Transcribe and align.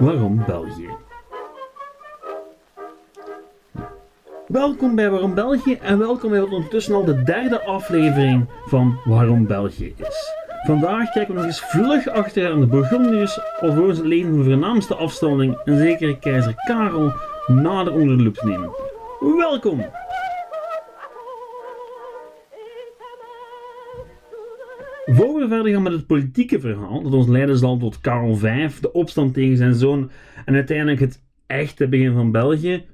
Waarom 0.00 0.42
België? 0.46 0.88
Welkom 4.46 4.94
bij 4.94 5.10
Waarom 5.10 5.34
België 5.34 5.78
en 5.82 5.98
welkom 5.98 6.30
bij 6.30 6.40
wat 6.40 6.50
ondertussen 6.50 6.94
al 6.94 7.04
de 7.04 7.22
derde 7.22 7.64
aflevering 7.64 8.46
van 8.66 8.98
Waarom 9.04 9.46
België 9.46 9.94
is. 9.96 10.32
Vandaag 10.62 11.10
kijken 11.10 11.34
we 11.34 11.40
nog 11.40 11.48
eens 11.48 11.60
vlug 11.60 12.08
achter 12.08 12.52
aan 12.52 12.60
de 12.60 12.66
Burgondiërs, 12.66 13.40
alvorens 13.60 13.98
het 13.98 14.06
leven 14.06 14.28
van 14.28 14.38
de 14.38 14.44
voornaamste 14.44 14.94
afstammeling, 14.94 15.60
een 15.64 15.78
zekere 15.78 16.18
keizer 16.18 16.54
Karel, 16.54 17.12
nader 17.46 17.92
onder 17.92 18.16
de 18.16 18.22
loep 18.22 18.34
te 18.34 18.46
nemen. 18.46 18.70
Welkom! 19.36 19.84
Verder 25.50 25.72
gaan 25.72 25.82
met 25.82 25.92
het 25.92 26.06
politieke 26.06 26.60
verhaal, 26.60 27.02
dat 27.02 27.12
ons 27.12 27.26
leiden 27.26 27.58
zal 27.58 27.78
tot 27.78 28.00
Karel 28.00 28.36
V, 28.36 28.70
de 28.80 28.92
opstand 28.92 29.34
tegen 29.34 29.56
zijn 29.56 29.74
zoon 29.74 30.10
en 30.44 30.54
uiteindelijk 30.54 31.00
het 31.00 31.22
echte 31.46 31.88
begin 31.88 32.12
van 32.12 32.30
België, 32.30 32.84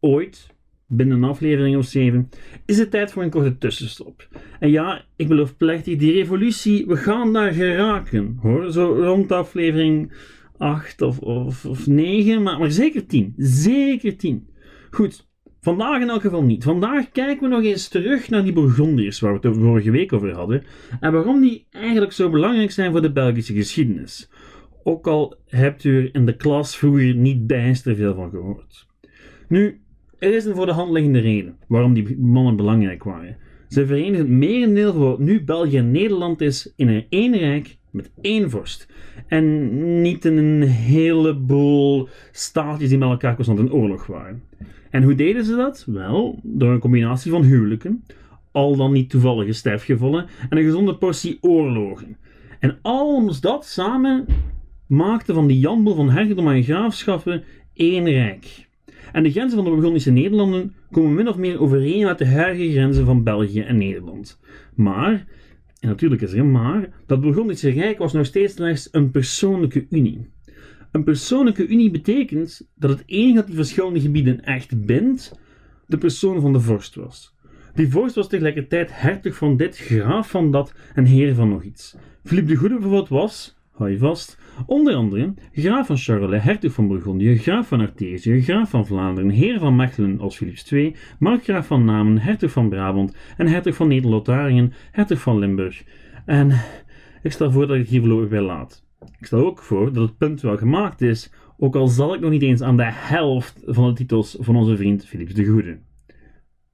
ooit, 0.00 0.54
binnen 0.86 1.16
een 1.16 1.28
aflevering 1.28 1.76
of 1.76 1.84
zeven, 1.84 2.28
is 2.64 2.78
het 2.78 2.90
tijd 2.90 3.12
voor 3.12 3.22
een 3.22 3.30
korte 3.30 3.58
tussenstop. 3.58 4.28
En 4.60 4.70
ja, 4.70 5.04
ik 5.16 5.28
beloof 5.28 5.56
plechtig, 5.56 5.96
die 5.96 6.12
revolutie, 6.12 6.86
we 6.86 6.96
gaan 6.96 7.32
daar 7.32 7.52
geraken, 7.52 8.38
hoor. 8.42 8.72
Zo 8.72 8.92
rond 8.92 9.32
aflevering 9.32 10.12
8 10.56 11.02
of, 11.02 11.18
of, 11.18 11.64
of 11.64 11.86
9, 11.86 12.42
maar, 12.42 12.58
maar 12.58 12.70
zeker 12.70 13.06
10. 13.06 13.34
Zeker 13.36 14.16
10. 14.16 14.48
Goed, 14.90 15.26
vandaag 15.66 16.00
in 16.00 16.08
elk 16.08 16.20
geval 16.20 16.42
niet. 16.42 16.64
Vandaag 16.64 17.10
kijken 17.10 17.48
we 17.48 17.54
nog 17.54 17.64
eens 17.64 17.88
terug 17.88 18.28
naar 18.28 18.44
die 18.44 18.52
Bourgondiërs 18.52 19.20
waar 19.20 19.40
we 19.40 19.48
het 19.48 19.56
vorige 19.56 19.90
week 19.90 20.12
over 20.12 20.32
hadden. 20.32 20.62
En 21.00 21.12
waarom 21.12 21.40
die 21.40 21.66
eigenlijk 21.70 22.12
zo 22.12 22.30
belangrijk 22.30 22.70
zijn 22.70 22.92
voor 22.92 23.02
de 23.02 23.12
Belgische 23.12 23.54
geschiedenis. 23.54 24.30
Ook 24.82 25.06
al 25.06 25.36
hebt 25.46 25.84
u 25.84 25.96
er 25.98 26.14
in 26.14 26.26
de 26.26 26.36
klas 26.36 26.76
vroeger 26.76 27.14
niet 27.14 27.46
bijster 27.46 27.96
veel 27.96 28.14
van 28.14 28.30
gehoord. 28.30 28.86
Nu, 29.48 29.80
er 30.18 30.34
is 30.34 30.44
een 30.44 30.54
voor 30.54 30.66
de 30.66 30.72
hand 30.72 30.92
liggende 30.92 31.20
reden 31.20 31.56
waarom 31.68 31.94
die 31.94 32.18
mannen 32.18 32.56
belangrijk 32.56 33.04
waren. 33.04 33.36
Ze 33.68 33.86
verenigen 33.86 34.18
het 34.18 34.28
merendeel 34.28 34.92
van 34.92 35.02
wat 35.02 35.18
nu 35.18 35.44
België 35.44 35.76
en 35.76 35.90
Nederland 35.90 36.40
is 36.40 36.72
in 36.76 36.88
een 36.88 37.06
één 37.08 37.36
rijk 37.36 37.76
met 37.96 38.10
één 38.20 38.50
vorst. 38.50 38.88
En 39.26 40.00
niet 40.02 40.24
een 40.24 40.62
heleboel 40.62 42.08
staatjes 42.32 42.88
die 42.88 42.98
met 42.98 43.08
elkaar 43.08 43.34
constant 43.34 43.58
in 43.58 43.72
oorlog 43.72 44.06
waren. 44.06 44.42
En 44.90 45.02
hoe 45.02 45.14
deden 45.14 45.44
ze 45.44 45.56
dat? 45.56 45.84
Wel, 45.86 46.38
door 46.42 46.72
een 46.72 46.78
combinatie 46.78 47.30
van 47.30 47.42
huwelijken, 47.42 48.04
al 48.50 48.76
dan 48.76 48.92
niet 48.92 49.10
toevallige 49.10 49.52
sterfgevallen 49.52 50.26
en 50.48 50.58
een 50.58 50.64
gezonde 50.64 50.94
portie 50.94 51.38
oorlogen. 51.40 52.16
En 52.60 52.78
alles 52.82 53.40
dat 53.40 53.66
samen 53.66 54.26
maakte 54.86 55.34
van 55.34 55.46
die 55.46 55.58
jambel 55.58 55.94
van 55.94 56.10
hertogdom 56.10 56.48
en 56.48 56.62
graafschappen 56.62 57.44
één 57.74 58.04
rijk. 58.04 58.66
En 59.12 59.22
de 59.22 59.30
grenzen 59.30 59.56
van 59.56 59.64
de 59.64 59.70
Burgondische 59.70 60.10
Nederlanden 60.10 60.74
komen 60.90 61.14
min 61.14 61.28
of 61.28 61.36
meer 61.36 61.60
overeen 61.60 62.04
met 62.04 62.18
de 62.18 62.26
huidige 62.26 62.70
grenzen 62.70 63.04
van 63.04 63.22
België 63.22 63.60
en 63.60 63.78
Nederland. 63.78 64.40
Maar, 64.74 65.26
natuurlijk 65.86 66.22
is 66.22 66.32
er 66.32 66.44
maar, 66.44 66.88
dat 67.06 67.20
Burgondische 67.20 67.70
Rijk 67.70 67.98
was 67.98 68.12
nog 68.12 68.26
steeds 68.26 68.54
slechts 68.54 68.88
een 68.92 69.10
persoonlijke 69.10 69.86
unie. 69.90 70.26
Een 70.92 71.04
persoonlijke 71.04 71.66
unie 71.66 71.90
betekent 71.90 72.68
dat 72.74 72.90
het 72.90 73.02
enige 73.06 73.34
dat 73.34 73.46
die 73.46 73.54
verschillende 73.54 74.00
gebieden 74.00 74.44
echt 74.44 74.86
bindt, 74.86 75.40
de 75.86 75.98
persoon 75.98 76.40
van 76.40 76.52
de 76.52 76.60
vorst 76.60 76.94
was. 76.94 77.34
Die 77.74 77.88
vorst 77.88 78.14
was 78.14 78.28
tegelijkertijd 78.28 78.90
hertog 78.92 79.36
van 79.36 79.56
dit, 79.56 79.76
graaf 79.76 80.30
van 80.30 80.50
dat 80.50 80.74
en 80.94 81.04
heer 81.04 81.34
van 81.34 81.48
nog 81.48 81.62
iets. 81.62 81.96
Philippe 82.24 82.50
de 82.50 82.56
Goede 82.56 82.74
bijvoorbeeld 82.74 83.08
was, 83.08 83.55
hou 83.76 83.90
je 83.90 83.98
vast, 83.98 84.38
Onder 84.66 84.94
andere 84.94 85.34
graaf 85.52 85.86
van 85.86 85.96
Charolais, 85.96 86.42
hertog 86.42 86.72
van 86.72 86.88
Bourgondië, 86.88 87.38
graaf 87.38 87.68
van 87.68 87.80
Artesië, 87.80 88.42
graaf 88.42 88.70
van 88.70 88.86
Vlaanderen, 88.86 89.30
heer 89.30 89.58
van 89.58 89.76
Mechelen 89.76 90.20
als 90.20 90.36
Philips 90.36 90.72
II, 90.72 90.94
markgraaf 91.18 91.66
van 91.66 91.84
Namen, 91.84 92.18
hertog 92.18 92.50
van 92.50 92.68
Brabant 92.68 93.16
en 93.36 93.46
hertog 93.46 93.74
van 93.74 93.88
Nederlotharingen, 93.88 94.72
hertog 94.90 95.20
van 95.20 95.38
Limburg. 95.38 95.84
En 96.24 96.60
ik 97.22 97.32
stel 97.32 97.52
voor 97.52 97.66
dat 97.66 97.76
ik 97.76 97.88
hier 97.88 98.00
voorlopig 98.00 98.28
bij 98.28 98.40
laat. 98.40 98.84
Ik 99.18 99.26
stel 99.26 99.46
ook 99.46 99.62
voor 99.62 99.92
dat 99.92 100.08
het 100.08 100.18
punt 100.18 100.40
wel 100.40 100.56
gemaakt 100.56 101.00
is, 101.00 101.32
ook 101.58 101.76
al 101.76 101.88
zal 101.88 102.14
ik 102.14 102.20
nog 102.20 102.30
niet 102.30 102.42
eens 102.42 102.62
aan 102.62 102.76
de 102.76 102.90
helft 102.90 103.62
van 103.66 103.88
de 103.88 103.92
titels 103.94 104.36
van 104.40 104.56
onze 104.56 104.76
vriend 104.76 105.06
Philips 105.06 105.34
de 105.34 105.44
Goede. 105.44 105.78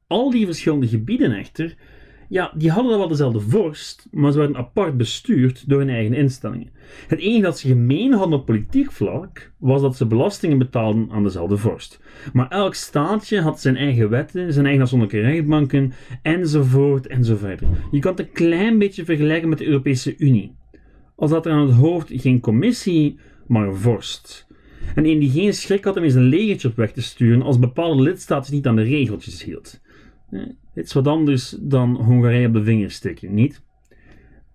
Al 0.06 0.30
die 0.30 0.46
verschillende 0.46 0.88
gebieden 0.88 1.32
echter 1.32 1.76
ja, 2.32 2.52
die 2.54 2.70
hadden 2.70 2.98
wel 2.98 3.08
dezelfde 3.08 3.40
vorst, 3.40 4.08
maar 4.10 4.32
ze 4.32 4.38
werden 4.38 4.56
apart 4.56 4.96
bestuurd 4.96 5.68
door 5.68 5.78
hun 5.78 5.88
eigen 5.88 6.14
instellingen. 6.14 6.70
Het 7.06 7.18
enige 7.18 7.42
dat 7.42 7.58
ze 7.58 7.68
gemeen 7.68 8.12
hadden 8.12 8.38
op 8.38 8.46
politiek 8.46 8.92
vlak, 8.92 9.52
was 9.58 9.80
dat 9.80 9.96
ze 9.96 10.06
belastingen 10.06 10.58
betaalden 10.58 11.08
aan 11.10 11.22
dezelfde 11.22 11.56
vorst. 11.56 12.00
Maar 12.32 12.48
elk 12.48 12.74
staatje 12.74 13.40
had 13.40 13.60
zijn 13.60 13.76
eigen 13.76 14.10
wetten, 14.10 14.52
zijn 14.52 14.64
eigen 14.64 14.82
afzonderlijke 14.82 15.28
rechtbanken, 15.30 15.92
enzovoort 16.22 17.06
enzovoort. 17.06 17.60
Je 17.90 17.98
kan 17.98 18.10
het 18.10 18.20
een 18.20 18.32
klein 18.32 18.78
beetje 18.78 19.04
vergelijken 19.04 19.48
met 19.48 19.58
de 19.58 19.66
Europese 19.66 20.16
Unie. 20.18 20.56
Als 21.16 21.30
dat 21.30 21.46
er 21.46 21.52
aan 21.52 21.66
het 21.66 21.76
hoofd 21.76 22.10
geen 22.12 22.40
commissie, 22.40 23.18
maar 23.46 23.66
een 23.66 23.76
vorst. 23.76 24.46
En 24.94 25.06
een 25.06 25.18
die 25.18 25.30
geen 25.30 25.54
schrik 25.54 25.84
had 25.84 25.96
om 25.96 26.02
eens 26.02 26.14
een 26.14 26.22
legertje 26.22 26.68
op 26.68 26.76
weg 26.76 26.92
te 26.92 27.02
sturen 27.02 27.42
als 27.42 27.58
bepaalde 27.58 28.02
lidstaten 28.02 28.54
niet 28.54 28.66
aan 28.66 28.76
de 28.76 28.82
regeltjes 28.82 29.44
hield. 29.44 29.80
Het 30.74 30.86
is 30.86 30.92
wat 30.92 31.06
anders 31.06 31.56
dan 31.60 31.96
Hongarije 31.96 32.46
op 32.46 32.52
de 32.52 32.62
vingers 32.62 32.94
steken, 32.94 33.34
niet? 33.34 33.62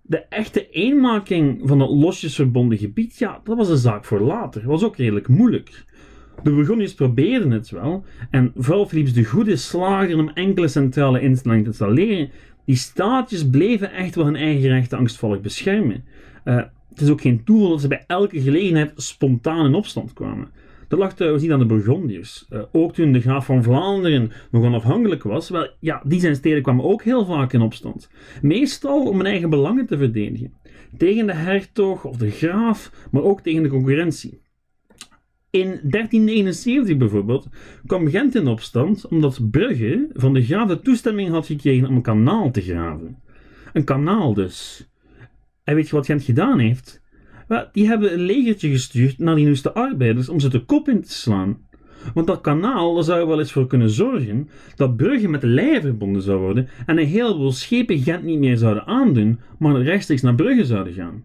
De 0.02 0.18
echte 0.18 0.70
eenmaking 0.70 1.60
van 1.64 1.80
het 1.80 1.90
losjes 1.90 2.34
verbonden 2.34 2.78
gebied, 2.78 3.18
ja, 3.18 3.40
dat 3.44 3.56
was 3.56 3.68
een 3.68 3.76
zaak 3.76 4.04
voor 4.04 4.20
later. 4.20 4.66
Was 4.66 4.84
ook 4.84 4.96
redelijk 4.96 5.28
moeilijk. 5.28 5.84
De 6.42 6.54
Burgondiërs 6.54 6.94
probeerden 6.94 7.50
het 7.50 7.70
wel, 7.70 8.04
en 8.30 8.52
vooral 8.56 8.86
Philips 8.86 9.12
de 9.12 9.24
Goede 9.24 9.56
slaagde 9.56 10.16
om 10.16 10.28
enkele 10.28 10.68
centrale 10.68 11.20
instellingen 11.20 11.64
te 11.64 11.70
installeren. 11.70 12.30
Die 12.64 12.76
staatjes 12.76 13.48
bleven 13.48 13.92
echt 13.92 14.14
wel 14.14 14.24
hun 14.24 14.36
eigen 14.36 14.68
rechten 14.68 14.98
angstvallig 14.98 15.40
beschermen. 15.40 16.04
Uh, 16.44 16.56
het 16.90 17.00
is 17.00 17.10
ook 17.10 17.20
geen 17.20 17.44
toeval 17.44 17.68
dat 17.68 17.80
ze 17.80 17.88
bij 17.88 18.04
elke 18.06 18.40
gelegenheid 18.40 18.92
spontaan 18.96 19.66
in 19.66 19.74
opstand 19.74 20.12
kwamen. 20.12 20.50
Dat 20.88 20.98
lag 20.98 21.14
trouwens 21.14 21.42
niet 21.42 21.52
aan 21.52 21.58
de 21.58 21.66
Burgondiërs. 21.66 22.46
Uh, 22.50 22.62
ook 22.72 22.94
toen 22.94 23.12
de 23.12 23.20
graaf 23.20 23.44
van 23.44 23.62
Vlaanderen 23.62 24.32
nog 24.50 24.64
onafhankelijk 24.64 25.22
was, 25.22 25.48
wel, 25.48 25.70
ja, 25.80 26.02
die 26.04 26.20
zijn 26.20 26.34
steden 26.34 26.62
kwamen 26.62 26.84
ook 26.84 27.02
heel 27.02 27.24
vaak 27.24 27.52
in 27.52 27.60
opstand. 27.60 28.10
Meestal 28.42 29.06
om 29.06 29.16
hun 29.16 29.26
eigen 29.26 29.50
belangen 29.50 29.86
te 29.86 29.96
verdedigen. 29.96 30.52
Tegen 30.96 31.26
de 31.26 31.34
hertog 31.34 32.04
of 32.04 32.16
de 32.16 32.30
graaf, 32.30 32.92
maar 33.10 33.22
ook 33.22 33.40
tegen 33.40 33.62
de 33.62 33.68
concurrentie. 33.68 34.40
In 35.50 35.66
1379 35.66 36.96
bijvoorbeeld 36.96 37.48
kwam 37.86 38.08
Gent 38.08 38.34
in 38.34 38.46
opstand 38.46 39.08
omdat 39.08 39.50
Brugge 39.50 40.08
van 40.12 40.34
de 40.34 40.42
graaf 40.42 40.68
de 40.68 40.80
toestemming 40.80 41.30
had 41.30 41.46
gekregen 41.46 41.88
om 41.88 41.96
een 41.96 42.02
kanaal 42.02 42.50
te 42.50 42.60
graven. 42.60 43.18
Een 43.72 43.84
kanaal 43.84 44.34
dus. 44.34 44.88
En 45.64 45.74
weet 45.74 45.88
je 45.88 45.96
wat 45.96 46.06
Gent 46.06 46.22
gedaan 46.22 46.58
heeft? 46.58 47.02
Die 47.72 47.86
hebben 47.86 48.12
een 48.12 48.20
legertje 48.20 48.70
gestuurd 48.70 49.18
naar 49.18 49.34
die 49.34 49.44
nieuwste 49.44 49.72
arbeiders 49.72 50.28
om 50.28 50.40
ze 50.40 50.48
de 50.48 50.64
kop 50.64 50.88
in 50.88 51.02
te 51.02 51.12
slaan. 51.12 51.66
Want 52.14 52.26
dat 52.26 52.40
kanaal 52.40 53.02
zou 53.02 53.20
er 53.20 53.26
wel 53.26 53.38
eens 53.38 53.52
voor 53.52 53.66
kunnen 53.66 53.90
zorgen 53.90 54.48
dat 54.76 54.96
Brugge 54.96 55.28
met 55.28 55.40
de 55.40 55.78
verbonden 55.80 56.22
zou 56.22 56.40
worden 56.40 56.68
en 56.86 56.98
een 56.98 57.06
heleboel 57.06 57.52
schepen 57.52 57.98
Gent 57.98 58.22
niet 58.22 58.38
meer 58.38 58.56
zouden 58.56 58.86
aandoen, 58.86 59.40
maar 59.58 59.82
rechtstreeks 59.82 60.22
naar 60.22 60.34
Brugge 60.34 60.64
zouden 60.64 60.92
gaan. 60.92 61.24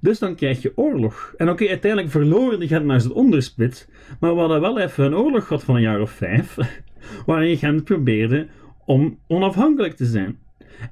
Dus 0.00 0.18
dan 0.18 0.34
krijg 0.34 0.62
je 0.62 0.72
oorlog. 0.74 1.34
En 1.36 1.48
oké, 1.48 1.68
uiteindelijk 1.68 2.12
verloren 2.12 2.60
de 2.60 2.66
Gentenaars 2.66 3.04
het 3.04 3.12
onderspit, 3.12 3.88
maar 4.20 4.34
we 4.34 4.40
hadden 4.40 4.60
wel 4.60 4.78
even 4.78 5.04
een 5.04 5.14
oorlog 5.14 5.46
gehad 5.46 5.64
van 5.64 5.74
een 5.74 5.82
jaar 5.82 6.00
of 6.00 6.10
vijf, 6.10 6.56
waarin 7.26 7.56
Gent 7.56 7.84
probeerde 7.84 8.46
om 8.84 9.18
onafhankelijk 9.26 9.96
te 9.96 10.06
zijn. 10.06 10.38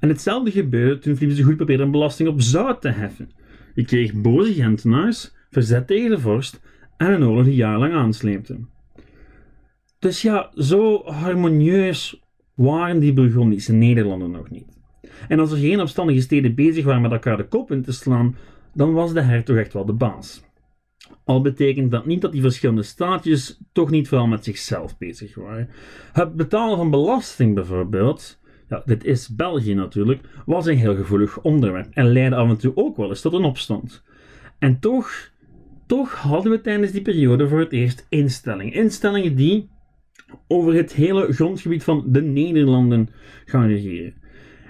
En 0.00 0.08
hetzelfde 0.08 0.50
gebeurde 0.50 0.98
toen 0.98 1.16
Philips 1.16 1.40
Goed 1.40 1.56
probeerde 1.56 1.82
een 1.82 1.90
belasting 1.90 2.28
op 2.28 2.40
zout 2.40 2.80
te 2.80 2.88
heffen. 2.88 3.30
Je 3.76 3.84
kreeg 3.84 4.14
boze 4.14 4.52
Gentenaars, 4.52 5.34
verzet 5.50 5.86
tegen 5.86 6.10
de 6.10 6.18
vorst 6.18 6.60
en 6.96 7.12
een 7.12 7.24
oorlog 7.24 7.44
die 7.44 7.54
jarenlang 7.54 7.94
aansleepte. 7.94 8.58
Dus 9.98 10.22
ja, 10.22 10.50
zo 10.54 11.02
harmonieus 11.04 12.22
waren 12.54 12.98
die 12.98 13.12
Burgondische 13.12 13.72
Nederlanden 13.72 14.30
nog 14.30 14.50
niet. 14.50 14.78
En 15.28 15.38
als 15.38 15.52
er 15.52 15.58
geen 15.58 15.80
opstandige 15.80 16.20
steden 16.20 16.54
bezig 16.54 16.84
waren 16.84 17.02
met 17.02 17.12
elkaar 17.12 17.36
de 17.36 17.48
kop 17.48 17.70
in 17.70 17.82
te 17.82 17.92
slaan, 17.92 18.36
dan 18.74 18.92
was 18.92 19.12
de 19.12 19.20
hertog 19.20 19.56
echt 19.56 19.72
wel 19.72 19.84
de 19.84 19.92
baas. 19.92 20.44
Al 21.24 21.40
betekent 21.40 21.90
dat 21.90 22.06
niet 22.06 22.20
dat 22.20 22.32
die 22.32 22.40
verschillende 22.40 22.82
staatjes 22.82 23.60
toch 23.72 23.90
niet 23.90 24.08
vooral 24.08 24.26
met 24.26 24.44
zichzelf 24.44 24.98
bezig 24.98 25.34
waren. 25.34 25.68
Het 26.12 26.34
betalen 26.34 26.76
van 26.76 26.90
belasting 26.90 27.54
bijvoorbeeld 27.54 28.38
ja, 28.68 28.82
dit 28.84 29.04
is 29.04 29.28
België 29.28 29.74
natuurlijk, 29.74 30.20
was 30.46 30.66
een 30.66 30.76
heel 30.76 30.96
gevoelig 30.96 31.40
onderwerp 31.40 31.88
en 31.92 32.12
leidde 32.12 32.36
af 32.36 32.48
en 32.48 32.56
toe 32.56 32.72
ook 32.76 32.96
wel 32.96 33.08
eens 33.08 33.20
tot 33.20 33.32
een 33.32 33.44
opstand. 33.44 34.02
En 34.58 34.78
toch, 34.78 35.30
toch 35.86 36.14
hadden 36.14 36.52
we 36.52 36.60
tijdens 36.60 36.92
die 36.92 37.02
periode 37.02 37.48
voor 37.48 37.58
het 37.58 37.72
eerst 37.72 38.06
instellingen. 38.08 38.72
Instellingen 38.72 39.36
die 39.36 39.68
over 40.48 40.74
het 40.74 40.92
hele 40.92 41.32
grondgebied 41.32 41.84
van 41.84 42.04
de 42.06 42.22
Nederlanden 42.22 43.08
gaan 43.44 43.66
regeren. 43.66 44.14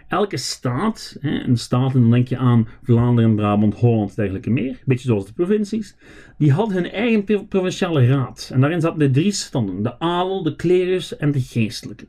Elke 0.09 0.37
staat, 0.37 1.17
hè, 1.21 1.41
een 1.41 1.57
staat, 1.57 1.95
en 1.95 2.01
dan 2.01 2.11
denk 2.11 2.29
je 2.29 2.37
aan 2.37 2.69
Vlaanderen, 2.83 3.35
Brabant, 3.35 3.75
Holland, 3.75 4.17
dergelijke 4.17 4.51
meer, 4.51 4.83
beetje 4.85 5.09
zoals 5.09 5.27
de 5.27 5.33
provincies, 5.33 5.97
die 6.39 6.53
hadden 6.53 6.75
hun 6.77 6.91
eigen 6.91 7.47
provinciale 7.49 8.07
raad. 8.07 8.51
En 8.53 8.61
daarin 8.61 8.81
zaten 8.81 8.99
de 8.99 9.11
drie 9.11 9.33
standen, 9.33 9.83
de 9.83 9.99
adel, 9.99 10.43
de 10.43 10.57
klerus 10.57 11.17
en 11.17 11.33
de 11.33 11.41
geestelijke. 11.41 12.07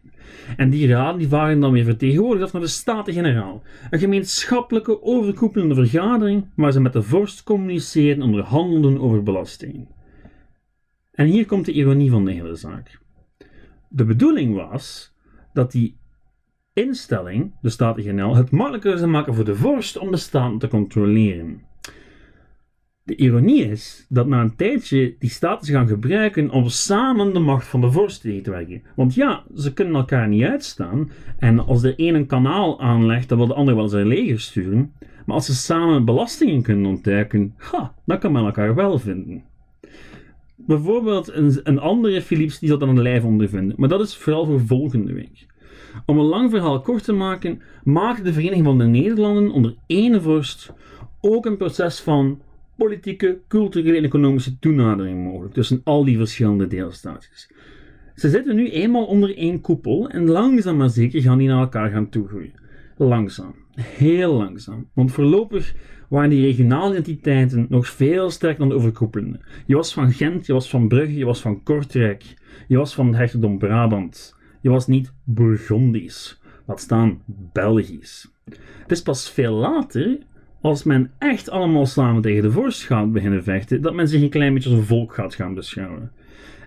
En 0.58 0.70
die 0.70 0.88
raden 0.88 1.18
die 1.18 1.30
waren 1.30 1.60
dan 1.60 1.72
weer 1.72 1.84
vertegenwoordigd 1.84 2.54
naar 2.54 2.62
de 2.62 2.68
Staten-Generaal. 2.68 3.64
Een 3.90 4.00
gemeenschappelijke 4.00 5.04
overkoepelende 5.04 5.76
vergadering 5.76 6.46
waar 6.56 6.72
ze 6.72 6.80
met 6.80 6.94
de 6.94 7.02
vorst 7.02 7.44
communiceren 7.44 8.16
en 8.16 8.22
onderhandelden 8.22 9.00
over 9.00 9.24
belastingen. 9.24 9.88
En 11.12 11.26
hier 11.26 11.46
komt 11.46 11.66
de 11.66 11.72
ironie 11.72 12.12
van 12.12 12.26
de 12.26 12.32
hele 12.32 12.56
zaak. 12.56 13.00
De 13.90 14.06
bedoeling 14.06 14.56
was 14.56 15.14
dat 15.54 15.72
die 15.72 15.97
instelling, 16.78 17.52
de 17.62 17.70
Staten-Generaal, 17.70 18.36
het 18.36 18.52
makkelijker 18.52 18.98
zou 18.98 19.10
maken 19.10 19.34
voor 19.34 19.46
de 19.46 19.56
vorst 19.56 19.98
om 19.98 20.12
de 20.12 20.18
staten 20.18 20.58
te 20.58 20.68
controleren. 20.68 21.62
De 23.04 23.16
ironie 23.16 23.66
is 23.66 24.06
dat 24.10 24.28
na 24.28 24.42
een 24.42 24.56
tijdje 24.56 25.16
die 25.20 25.30
staten 25.30 25.74
gaan 25.74 25.88
gebruiken 25.88 26.50
om 26.50 26.68
samen 26.68 27.34
de 27.34 27.40
macht 27.40 27.68
van 27.68 27.82
de 27.82 27.92
vorst 27.92 28.22
tegen 28.22 28.44
te 28.44 28.52
werken. 28.52 28.82
Want 28.96 29.14
ja, 29.14 29.44
ze 29.56 29.74
kunnen 29.74 29.96
elkaar 29.96 30.28
niet 30.28 30.44
uitstaan. 30.44 31.12
En 31.38 31.60
als 31.66 31.82
de 31.82 31.96
ene 31.96 32.18
een 32.18 32.26
kanaal 32.26 32.82
aanlegt, 32.82 33.30
dan 33.30 33.38
wil 33.38 33.48
de 33.48 33.54
ander 33.54 33.76
wel 33.76 33.88
zijn 33.88 34.08
leger 34.08 34.40
sturen. 34.40 34.94
Maar 35.26 35.36
als 35.36 35.46
ze 35.46 35.56
samen 35.56 36.06
belastingen 36.06 36.62
kunnen 36.62 36.86
ontduiken, 36.86 37.54
ha, 37.58 37.94
dan 38.06 38.20
kan 38.20 38.32
men 38.32 38.46
elkaar 38.46 38.76
wel 38.76 39.00
vinden. 39.00 39.44
Bijvoorbeeld 40.56 41.34
een, 41.34 41.60
een 41.64 41.80
andere 41.80 42.22
Philips 42.22 42.60
die 42.60 42.70
zal 42.70 42.78
dan 42.78 42.90
een 42.90 43.02
lijf 43.02 43.24
ondervinden. 43.24 43.76
Maar 43.78 43.90
dat 43.90 44.02
is 44.02 44.16
vooral 44.16 44.46
voor 44.46 44.62
volgende 44.62 45.14
week. 45.14 45.46
Om 46.06 46.20
een 46.20 46.26
lang 46.26 46.50
verhaal 46.50 46.82
kort 46.82 47.04
te 47.04 47.14
maken, 47.14 47.62
maakte 47.84 48.24
de 48.24 48.34
Vereniging 48.34 48.66
van 48.66 48.78
de 48.78 48.84
Nederlanden 48.84 49.52
onder 49.52 49.76
één 49.88 50.22
vorst 50.22 50.74
ook 51.22 51.46
een 51.46 51.58
proces 51.58 52.00
van 52.00 52.42
politieke, 52.76 53.40
culturele 53.48 53.98
en 53.98 54.04
economische 54.04 54.60
toenadering 54.60 55.24
mogelijk 55.24 55.54
tussen 55.54 55.82
al 55.84 56.06
die 56.06 56.18
verschillende 56.18 56.68
deelstaatjes. 56.68 57.52
Ze 58.16 58.30
zitten 58.30 58.56
nu 58.56 58.70
eenmaal 58.70 59.06
onder 59.06 59.38
één 59.38 59.62
koepel 59.62 60.10
en 60.10 60.30
langzaam 60.30 60.78
maar 60.78 60.90
zeker 60.90 61.22
gaan 61.22 61.38
die 61.38 61.48
naar 61.48 61.60
elkaar 61.60 61.90
gaan 61.90 62.10
toegroeien. 62.10 62.54
Langzaam, 62.98 63.56
heel 63.82 64.34
langzaam. 64.34 64.88
Want 64.94 65.12
voorlopig 65.12 65.76
waren 66.08 66.30
die 66.30 66.46
regionale 66.46 66.98
identiteiten 66.98 67.66
nog 67.70 67.88
veel 67.88 68.30
sterker 68.30 68.60
dan 68.60 68.70
de 68.70 68.76
overkoepelende. 68.76 69.40
Je 69.66 69.76
was 69.76 69.94
van 69.94 70.12
Gent, 70.12 70.46
je 70.46 70.54
was 70.54 70.70
van 70.70 70.88
Brugge, 70.88 71.18
je 71.18 71.26
was 71.26 71.42
van 71.42 71.64
Kortrijk, 71.64 72.36
je 72.68 72.78
was 72.78 72.94
van 72.94 73.08
het 73.08 73.16
hertogdom 73.16 73.58
Brabant. 73.58 74.37
Je 74.62 74.70
was 74.70 74.88
niet 74.88 75.14
Burgondisch, 75.24 76.42
laat 76.66 76.80
staan 76.80 77.22
Belgisch. 77.54 78.32
Het 78.82 78.92
is 78.92 79.02
pas 79.02 79.32
veel 79.32 79.54
later, 79.54 80.18
als 80.62 80.84
men 80.84 81.12
echt 81.18 81.50
allemaal 81.50 81.86
samen 81.86 82.22
tegen 82.22 82.42
de 82.42 82.52
vorst 82.52 82.84
gaat 82.84 83.12
beginnen 83.12 83.44
vechten, 83.44 83.82
dat 83.82 83.94
men 83.94 84.08
zich 84.08 84.22
een 84.22 84.30
klein 84.30 84.54
beetje 84.54 84.70
als 84.70 84.80
een 84.80 84.86
volk 84.86 85.14
gaat 85.14 85.36
gaan 85.36 85.54
beschouwen. 85.54 86.12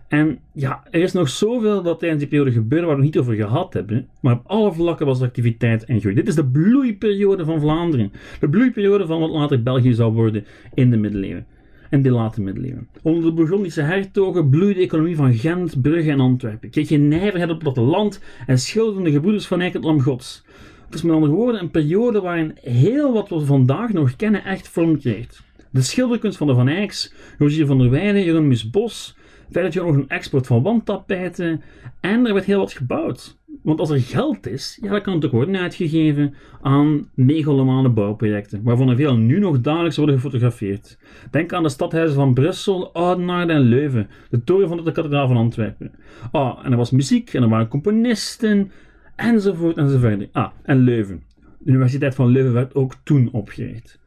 En 0.08 0.38
ja, 0.52 0.82
er 0.90 1.02
is 1.02 1.12
nog 1.12 1.28
zoveel 1.28 1.82
dat 1.82 1.98
tijdens 1.98 2.20
die 2.20 2.28
periode 2.28 2.52
gebeurde 2.52 2.87
waar 2.87 2.96
we 2.96 3.02
het 3.02 3.14
niet 3.14 3.22
over 3.22 3.34
gehad 3.34 3.72
hebben, 3.72 4.08
maar 4.20 4.34
op 4.34 4.46
alle 4.46 4.72
vlakken 4.72 5.06
was 5.06 5.22
activiteit 5.22 5.84
en 5.84 6.00
groei. 6.00 6.14
Dit 6.14 6.28
is 6.28 6.34
de 6.34 6.46
bloeiperiode 6.46 7.44
van 7.44 7.60
Vlaanderen. 7.60 8.12
De 8.40 8.48
bloeiperiode 8.48 9.06
van 9.06 9.20
wat 9.20 9.31
later 9.31 9.62
België 9.62 9.94
zou 9.94 10.12
worden 10.12 10.44
in 10.75 10.90
de 10.90 10.96
middeleeuwen 10.96 11.46
en 11.90 12.02
de 12.02 12.10
late 12.10 12.42
middeleeuwen. 12.42 12.88
Onder 13.02 13.22
de 13.22 13.32
Burgondische 13.32 13.82
hertogen 13.82 14.50
bloeide 14.50 14.75
de 14.75 14.84
economie 14.84 15.16
van 15.16 15.34
Gent, 15.34 15.82
Brugge 15.82 16.10
en 16.10 16.20
Antwerpen. 16.20 16.70
Kreeg 16.70 16.88
je 16.88 16.98
nijverheid 16.98 17.50
op 17.50 17.54
het 17.54 17.58
platteland 17.58 18.20
en 18.46 18.58
schilderden 18.58 19.04
de 19.04 19.10
gebroeders 19.10 19.46
van 19.46 19.60
Eyck 19.60 19.72
het 19.72 19.84
Lam 19.84 20.00
Gods. 20.00 20.44
Het 20.84 20.94
is 20.94 21.02
met 21.02 21.14
andere 21.14 21.32
woorden 21.32 21.60
een 21.60 21.70
periode 21.70 22.20
waarin 22.20 22.56
heel 22.60 23.12
wat 23.12 23.28
we 23.28 23.40
vandaag 23.40 23.92
nog 23.92 24.16
kennen 24.16 24.44
echt 24.44 24.69
vorm 24.69 24.98
kreeg. 24.98 25.42
De 25.70 25.82
schilderkunst 25.82 26.38
van 26.38 26.46
de 26.46 26.54
Van 26.54 26.69
Eycks, 26.69 27.12
Rogier 27.38 27.66
van 27.66 27.78
der 27.78 27.90
Weijden, 27.90 28.25
Jeronimus 28.25 28.70
Bos, 28.70 29.16
verder 29.50 29.84
nog 29.84 29.94
een 29.94 30.08
export 30.08 30.46
van 30.46 30.62
wandtapijten 30.62 31.62
en 32.00 32.26
er 32.26 32.34
werd 32.34 32.46
heel 32.46 32.58
wat 32.58 32.72
gebouwd. 32.72 33.38
Want 33.62 33.81
als 33.81 33.91
er 33.91 34.01
geld 34.01 34.47
is, 34.47 34.79
ja, 34.83 34.91
dan 34.91 35.03
kan 35.03 35.15
het 35.15 35.25
ook 35.25 35.33
worden 35.33 35.57
uitgegeven 35.57 36.35
aan 36.61 37.09
megalomane 37.15 37.89
bouwprojecten, 37.89 38.62
waarvan 38.62 38.89
er 38.89 38.97
veel 38.97 39.17
nu 39.17 39.39
nog 39.39 39.61
dagelijks 39.61 39.97
worden 39.97 40.15
gefotografeerd. 40.15 40.99
Denk 41.31 41.53
aan 41.53 41.62
de 41.62 41.69
stadhuizen 41.69 42.17
van 42.17 42.35
Brussel, 42.35 42.93
Oudenaarde 42.95 43.53
en 43.53 43.61
Leuven, 43.61 44.09
de 44.31 44.45
toren 44.45 44.69
van 44.69 44.85
de 44.85 44.93
kathedraal 44.93 45.27
van 45.27 45.37
Antwerpen. 45.37 45.93
Ah, 46.33 46.59
en 46.65 46.71
er 46.71 46.77
was 46.77 46.91
muziek 46.91 47.35
en 47.35 47.43
er 47.43 47.49
waren 47.49 47.69
componisten, 47.69 48.71
enzovoort 49.17 49.77
enzovoort. 49.77 50.29
Ah, 50.33 50.51
en 50.62 50.79
Leuven. 50.79 51.23
De 51.59 51.71
Universiteit 51.71 52.15
van 52.15 52.29
Leuven 52.29 52.53
werd 52.53 52.75
ook 52.75 52.95
toen 53.03 53.29
opgericht. 53.33 53.99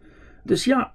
Dus 0.43 0.65
ja, 0.65 0.93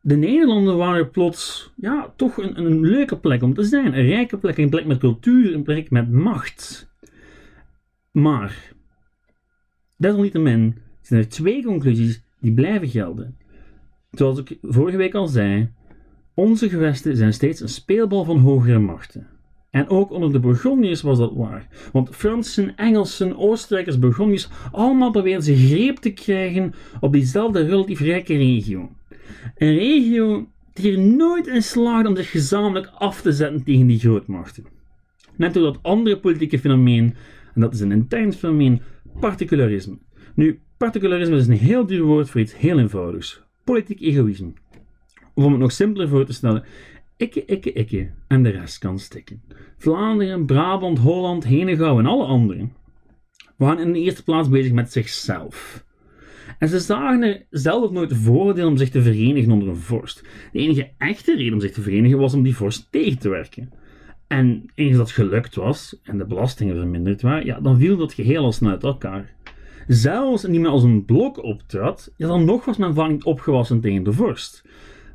de 0.00 0.16
Nederlanden 0.16 0.76
waren 0.76 1.10
plots 1.10 1.72
ja, 1.76 2.12
toch 2.16 2.36
een, 2.38 2.58
een 2.58 2.80
leuke 2.80 3.18
plek 3.18 3.42
om 3.42 3.54
te 3.54 3.62
zijn. 3.62 3.86
Een 3.86 4.06
rijke 4.06 4.36
plek, 4.36 4.56
een 4.56 4.70
plek 4.70 4.86
met 4.86 4.98
cultuur, 4.98 5.54
een 5.54 5.62
plek 5.62 5.90
met 5.90 6.10
macht. 6.12 6.88
Maar, 8.20 8.72
desalniettemin 9.96 10.78
zijn 11.00 11.20
er 11.20 11.28
twee 11.28 11.64
conclusies 11.64 12.22
die 12.40 12.52
blijven 12.52 12.88
gelden. 12.88 13.36
Zoals 14.10 14.38
ik 14.38 14.58
vorige 14.62 14.96
week 14.96 15.14
al 15.14 15.26
zei, 15.26 15.72
onze 16.34 16.68
gewesten 16.68 17.16
zijn 17.16 17.32
steeds 17.32 17.60
een 17.60 17.68
speelbal 17.68 18.24
van 18.24 18.38
hogere 18.38 18.78
machten. 18.78 19.26
En 19.70 19.88
ook 19.88 20.10
onder 20.10 20.32
de 20.32 20.40
Burgondiërs 20.40 21.02
was 21.02 21.18
dat 21.18 21.32
waar. 21.34 21.68
Want 21.92 22.16
Fransen, 22.16 22.76
Engelsen, 22.76 23.36
Oostenrijkers, 23.36 23.98
Burgondiërs, 23.98 24.48
allemaal 24.72 25.10
probeerden 25.10 25.42
ze 25.42 25.56
greep 25.56 25.96
te 25.96 26.10
krijgen 26.10 26.74
op 27.00 27.12
diezelfde 27.12 27.66
relatief 27.66 28.00
rijke 28.00 28.36
regio. 28.36 28.90
Een 29.56 29.74
regio 29.74 30.48
die 30.72 30.92
er 30.92 30.98
nooit 30.98 31.46
in 31.46 31.62
slaagde 31.62 32.08
om 32.08 32.16
zich 32.16 32.30
gezamenlijk 32.30 32.86
af 32.86 33.20
te 33.20 33.32
zetten 33.32 33.64
tegen 33.64 33.86
die 33.86 33.98
grootmachten. 33.98 34.64
Net 35.36 35.54
door 35.54 35.62
dat 35.62 35.82
andere 35.82 36.18
politieke 36.18 36.58
fenomeen 36.58 37.14
en 37.58 37.64
dat 37.64 37.74
is 37.74 37.80
een 37.80 37.92
intern 37.92 38.32
fenomeen, 38.32 38.80
particularisme. 39.20 39.98
Nu, 40.34 40.60
particularisme 40.76 41.36
is 41.36 41.46
een 41.46 41.56
heel 41.56 41.86
duur 41.86 42.02
woord 42.02 42.30
voor 42.30 42.40
iets 42.40 42.56
heel 42.56 42.78
eenvoudigs. 42.78 43.42
Politiek 43.64 44.00
egoïsme. 44.00 44.52
Of 45.34 45.44
om 45.44 45.52
het 45.52 45.60
nog 45.60 45.72
simpeler 45.72 46.08
voor 46.08 46.24
te 46.24 46.32
stellen, 46.32 46.64
ikke, 47.16 47.44
ikke, 47.44 47.72
ikke 47.72 48.10
en 48.28 48.42
de 48.42 48.48
rest 48.48 48.78
kan 48.78 48.98
stikken. 48.98 49.42
Vlaanderen, 49.76 50.46
Brabant, 50.46 50.98
Holland, 50.98 51.44
Henegouw 51.44 51.98
en 51.98 52.06
alle 52.06 52.24
anderen 52.24 52.72
waren 53.56 53.86
in 53.86 53.92
de 53.92 53.98
eerste 53.98 54.22
plaats 54.22 54.48
bezig 54.48 54.72
met 54.72 54.92
zichzelf. 54.92 55.84
En 56.58 56.68
ze 56.68 56.78
zagen 56.78 57.22
er 57.22 57.46
zelf 57.50 57.90
nooit 57.90 58.16
voordeel 58.16 58.68
om 58.68 58.76
zich 58.76 58.90
te 58.90 59.02
verenigen 59.02 59.52
onder 59.52 59.68
een 59.68 59.76
vorst. 59.76 60.22
De 60.52 60.58
enige 60.58 60.90
echte 60.98 61.36
reden 61.36 61.52
om 61.52 61.60
zich 61.60 61.72
te 61.72 61.82
verenigen 61.82 62.18
was 62.18 62.34
om 62.34 62.42
die 62.42 62.56
vorst 62.56 62.88
tegen 62.90 63.18
te 63.18 63.28
werken. 63.28 63.70
En 64.28 64.64
eens 64.74 64.96
dat 64.96 65.10
gelukt 65.10 65.54
was 65.54 66.00
en 66.02 66.18
de 66.18 66.26
belastingen 66.26 66.76
verminderd 66.76 67.22
waren, 67.22 67.44
ja, 67.44 67.60
dan 67.60 67.78
viel 67.78 67.96
dat 67.96 68.12
geheel 68.12 68.44
al 68.44 68.52
snel 68.52 68.70
uit 68.70 68.82
elkaar. 68.82 69.34
Zelfs 69.86 70.44
indien 70.44 70.60
men 70.60 70.70
als 70.70 70.82
een 70.82 71.04
blok 71.04 71.42
optrad, 71.42 72.12
ja, 72.16 72.26
dan 72.26 72.44
nog 72.44 72.64
was 72.64 72.76
men 72.76 72.94
vaak 72.94 73.10
niet 73.10 73.24
opgewassen 73.24 73.80
tegen 73.80 74.02
de 74.02 74.12
vorst. 74.12 74.64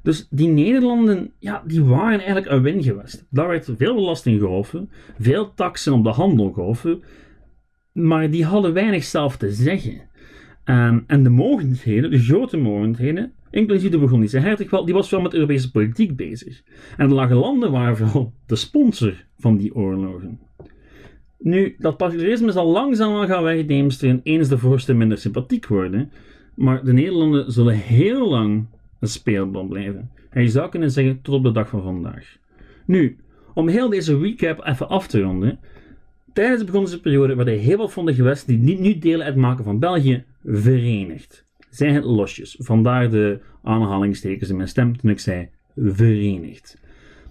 Dus 0.04 0.28
die 0.30 0.48
Nederlanden, 0.48 1.32
ja, 1.40 1.64
die 1.66 1.84
waren 1.84 2.18
eigenlijk 2.18 2.48
een 2.48 2.62
win 2.62 2.84
geweest. 2.84 3.26
Daar 3.30 3.48
werd 3.48 3.70
veel 3.78 3.96
belasting 3.96 4.40
gehoven, 4.40 4.90
veel 5.20 5.54
taxen 5.54 5.94
op 5.94 6.04
de 6.04 6.10
handel 6.10 6.52
gehoven, 6.52 7.04
maar 7.92 8.32
die 8.32 8.46
hadden 8.46 8.74
weinig 8.74 9.04
zelf 9.04 9.38
te 9.38 9.52
zeggen. 9.52 10.02
Ehm, 10.64 11.00
en 11.08 11.24
de 11.24 11.30
mogendheden, 11.30 12.12
de 12.12 12.20
grote 12.20 12.58
mogendheden, 12.58 13.34
inclusief 13.54 13.92
de 13.92 13.98
Burgondische 13.98 14.40
hertog, 14.40 14.86
die 14.86 14.94
was 14.94 15.10
wel 15.10 15.22
met 15.22 15.34
Europese 15.34 15.72
politiek 15.72 16.16
bezig. 16.16 16.64
En 16.98 17.08
de 17.08 17.14
lage 17.14 17.34
landen 17.34 17.72
waren 17.72 17.98
vooral 17.98 18.34
de 18.46 18.56
sponsor 18.56 19.26
van 19.38 19.58
die 19.58 19.76
oorlogen. 19.76 20.40
Nu, 21.38 21.76
dat 21.78 21.98
particularisme 21.98 22.52
zal 22.52 22.68
langzaam 22.68 23.28
gaan 23.28 23.44
wegdemsteren 23.44 24.22
eens 24.24 24.48
de 24.48 24.58
vorsten 24.58 24.98
minder 24.98 25.18
sympathiek 25.18 25.68
worden, 25.68 26.12
maar 26.56 26.84
de 26.84 26.94
Nederlanden 26.94 27.52
zullen 27.52 27.76
heel 27.76 28.30
lang 28.30 28.66
een 29.00 29.08
speelbal 29.08 29.66
blijven. 29.66 30.10
En 30.30 30.42
je 30.42 30.50
zou 30.50 30.70
kunnen 30.70 30.92
zeggen 30.92 31.22
tot 31.22 31.36
op 31.36 31.44
de 31.44 31.52
dag 31.52 31.70
van 31.70 31.82
vandaag. 31.82 32.38
Nu, 32.86 33.18
om 33.54 33.68
heel 33.68 33.90
deze 33.90 34.20
recap 34.20 34.66
even 34.66 34.90
af 34.90 35.08
te 35.08 35.22
ronden. 35.22 35.60
Tijdens 36.34 36.60
de 36.60 36.66
Burgondische 36.66 37.02
periode 37.02 37.36
werden 37.36 37.60
heel 37.60 37.78
wat 37.78 37.94
van 37.94 38.06
de 38.06 38.14
gewesten 38.14 38.48
die 38.48 38.64
niet 38.64 38.80
nu 38.80 38.98
deel 38.98 39.22
uitmaken 39.22 39.64
van 39.64 39.80
België 39.80 40.24
verenigd 40.44 41.46
zijn 41.76 41.96
het 41.96 42.04
losjes. 42.04 42.56
Vandaar 42.60 43.10
de 43.10 43.40
aanhalingstekens 43.64 44.50
in 44.50 44.56
mijn 44.56 44.68
stem 44.68 44.98
toen 44.98 45.12
ik 45.12 45.20
zei 45.20 45.50
verenigd. 45.76 46.78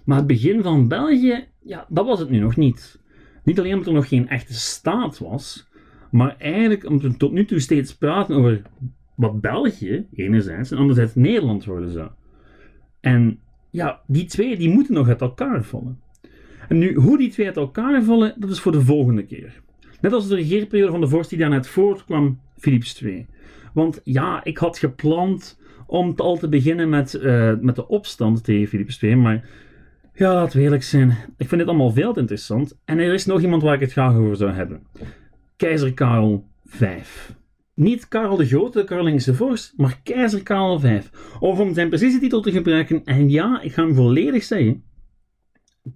Maar 0.03 0.17
het 0.17 0.27
begin 0.27 0.63
van 0.63 0.87
België, 0.87 1.47
ja, 1.61 1.85
dat 1.89 2.05
was 2.05 2.19
het 2.19 2.29
nu 2.29 2.39
nog 2.39 2.55
niet. 2.55 3.01
Niet 3.43 3.59
alleen 3.59 3.71
omdat 3.71 3.87
er 3.87 3.93
nog 3.93 4.07
geen 4.07 4.29
echte 4.29 4.53
staat 4.53 5.17
was, 5.17 5.67
maar 6.11 6.35
eigenlijk 6.37 6.89
omdat 6.89 7.11
we 7.11 7.17
tot 7.17 7.31
nu 7.31 7.45
toe 7.45 7.59
steeds 7.59 7.95
praten 7.95 8.35
over 8.35 8.61
wat 9.15 9.41
België 9.41 10.07
enerzijds 10.13 10.71
en 10.71 10.77
anderzijds 10.77 11.15
Nederland 11.15 11.65
worden 11.65 11.91
zou. 11.91 12.09
En 12.99 13.39
ja, 13.69 14.01
die 14.07 14.25
twee 14.25 14.57
die 14.57 14.69
moeten 14.69 14.93
nog 14.93 15.07
uit 15.07 15.21
elkaar 15.21 15.63
vallen. 15.63 15.99
En 16.67 16.77
nu, 16.77 16.93
hoe 16.93 17.17
die 17.17 17.29
twee 17.29 17.45
uit 17.45 17.57
elkaar 17.57 18.03
vallen, 18.03 18.33
dat 18.37 18.49
is 18.49 18.59
voor 18.59 18.71
de 18.71 18.81
volgende 18.81 19.25
keer. 19.25 19.61
Net 20.01 20.13
als 20.13 20.27
de 20.27 20.35
regeerperiode 20.35 20.91
van 20.91 21.01
de 21.01 21.07
vorst 21.07 21.29
die 21.29 21.39
daarnet 21.39 21.67
voortkwam 21.67 22.39
Philips 22.57 23.01
II. 23.01 23.25
Want 23.73 24.01
ja, 24.03 24.43
ik 24.43 24.57
had 24.57 24.77
gepland 24.77 25.59
om 25.87 26.13
al 26.15 26.37
te 26.37 26.49
beginnen 26.49 26.89
met, 26.89 27.13
uh, 27.13 27.53
met 27.59 27.75
de 27.75 27.87
opstand 27.87 28.43
tegen 28.43 28.67
Philips 28.67 29.01
II, 29.01 29.15
maar 29.15 29.49
ja, 30.13 30.33
laten 30.33 30.57
we 30.57 30.63
eerlijk 30.63 30.83
zijn. 30.83 31.09
Ik 31.37 31.47
vind 31.47 31.61
dit 31.61 31.69
allemaal 31.69 31.91
veel 31.91 32.13
te 32.13 32.19
interessant. 32.19 32.79
En 32.85 32.99
er 32.99 33.13
is 33.13 33.25
nog 33.25 33.41
iemand 33.41 33.61
waar 33.61 33.73
ik 33.73 33.79
het 33.79 33.91
graag 33.91 34.15
over 34.15 34.35
zou 34.35 34.51
hebben. 34.51 34.87
Keizer 35.55 35.93
Karel 35.93 36.47
V. 36.65 36.99
Niet 37.73 38.07
Karel 38.07 38.35
de 38.35 38.45
Grote, 38.45 38.83
Karolingse 38.83 39.33
vorst, 39.33 39.73
maar 39.77 39.99
keizer 40.03 40.43
Karel 40.43 40.79
V. 40.79 41.01
Of 41.39 41.59
om 41.59 41.73
zijn 41.73 41.89
precieze 41.89 42.19
titel 42.19 42.41
te 42.41 42.51
gebruiken, 42.51 43.01
en 43.05 43.29
ja, 43.29 43.61
ik 43.61 43.73
ga 43.73 43.83
hem 43.83 43.95
volledig 43.95 44.43
zeggen. 44.43 44.83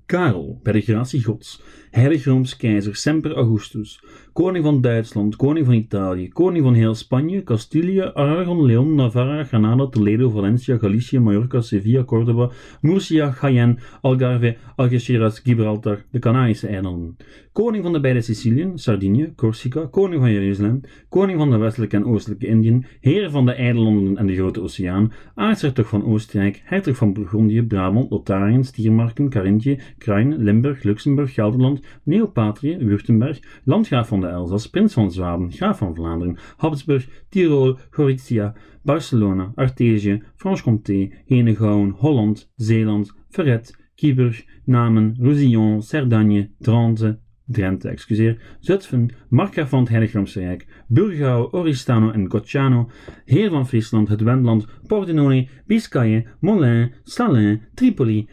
Karel, 0.06 0.60
bij 0.64 0.74
de 0.74 0.82
gratie 0.82 1.24
gods, 1.24 1.62
heilig 1.98 2.26
Rooms 2.28 2.54
keizer 2.58 2.96
Semper 2.96 3.34
Augustus, 3.42 3.96
koning 4.38 4.64
van 4.64 4.82
Duitsland, 4.82 5.36
koning 5.36 5.66
van 5.66 5.76
Italië, 5.76 6.28
koning 6.30 6.64
van 6.64 6.76
heel 6.78 6.94
Spanje, 6.96 7.44
Castilië, 7.44 8.12
Aragon, 8.14 8.66
Leon, 8.66 8.96
Navarra, 8.96 9.44
Granada, 9.44 9.88
Toledo, 9.90 10.30
Valencia, 10.30 10.78
Galicië, 10.78 11.20
Mallorca, 11.20 11.62
Sevilla, 11.62 12.04
Córdoba, 12.06 12.52
Murcia, 12.82 13.32
Cayenne, 13.40 13.78
Algarve, 14.02 14.58
Algeciras, 14.76 15.40
Gibraltar, 15.40 16.06
de 16.12 16.20
Canarische 16.20 16.68
eilanden. 16.68 17.18
Koning 17.58 17.84
van 17.84 17.94
de 17.94 18.00
beide 18.00 18.22
Siciliën, 18.22 18.78
Sardinië, 18.78 19.34
Corsica, 19.36 19.86
koning 19.86 20.22
van 20.22 20.32
Jeruzalem, 20.32 20.82
koning 21.10 21.40
van 21.40 21.52
de 21.52 21.58
westelijke 21.58 21.96
en 21.96 22.06
oostelijke 22.06 22.48
Indiën, 22.48 22.86
heer 23.00 23.30
van 23.30 23.46
de 23.46 23.52
eilanden 23.52 24.18
en 24.18 24.28
de 24.28 24.36
Grote 24.36 24.62
Oceaan, 24.62 25.12
aartshertog 25.36 25.88
van 25.88 26.06
Oostenrijk, 26.06 26.62
hertog 26.66 26.96
van 26.96 27.14
Burgondië, 27.14 27.64
Brabant, 27.64 28.12
Lotharingen, 28.12 28.64
Stiermarken, 28.64 29.30
Carinthië, 29.30 29.80
Kruin, 29.98 30.36
Limburg, 30.38 30.84
Luxemburg, 30.84 31.34
Gelderland, 31.34 31.82
Neopatrië, 32.04 32.78
Württemberg, 32.78 33.62
landgraaf 33.64 34.08
van 34.08 34.22
de 34.22 34.28
Elzas, 34.28 34.70
prins 34.70 34.94
van 34.94 35.12
Zwaben, 35.12 35.52
graaf 35.52 35.78
van 35.78 35.96
Vlaanderen, 35.96 36.38
Habsburg, 36.58 37.08
Tirol, 37.30 37.78
Gorizia, 37.90 38.54
Barcelona, 38.84 39.52
Artesië, 39.56 40.24
Franche-Comté, 40.36 41.10
Henegouwen, 41.26 41.90
Holland, 41.90 42.52
Zeeland, 42.56 43.14
Verret, 43.30 43.76
Kieburg, 43.96 44.46
Namen, 44.66 45.18
Roussillon, 45.20 45.82
Cerdagne, 45.82 46.50
Drenthe, 46.60 47.20
Drenthe, 47.48 47.90
excuseer, 47.90 48.38
Zutphen, 48.60 49.10
markgraaf 49.30 49.70
van 49.70 49.80
het 49.80 49.90
Heiligdomse 49.90 50.40
Rijk, 50.40 50.66
Burgau, 50.88 51.48
Oristano 51.52 52.12
en 52.12 52.30
Gocciano, 52.32 52.90
heer 53.26 53.50
van 53.50 53.68
Friesland, 53.68 54.10
het 54.10 54.22
Wendland, 54.22 54.68
Pordenone, 54.88 55.48
Biscaye, 55.66 56.26
Moulins, 56.40 56.92
Salins, 57.04 57.60
Tripoli 57.74 58.28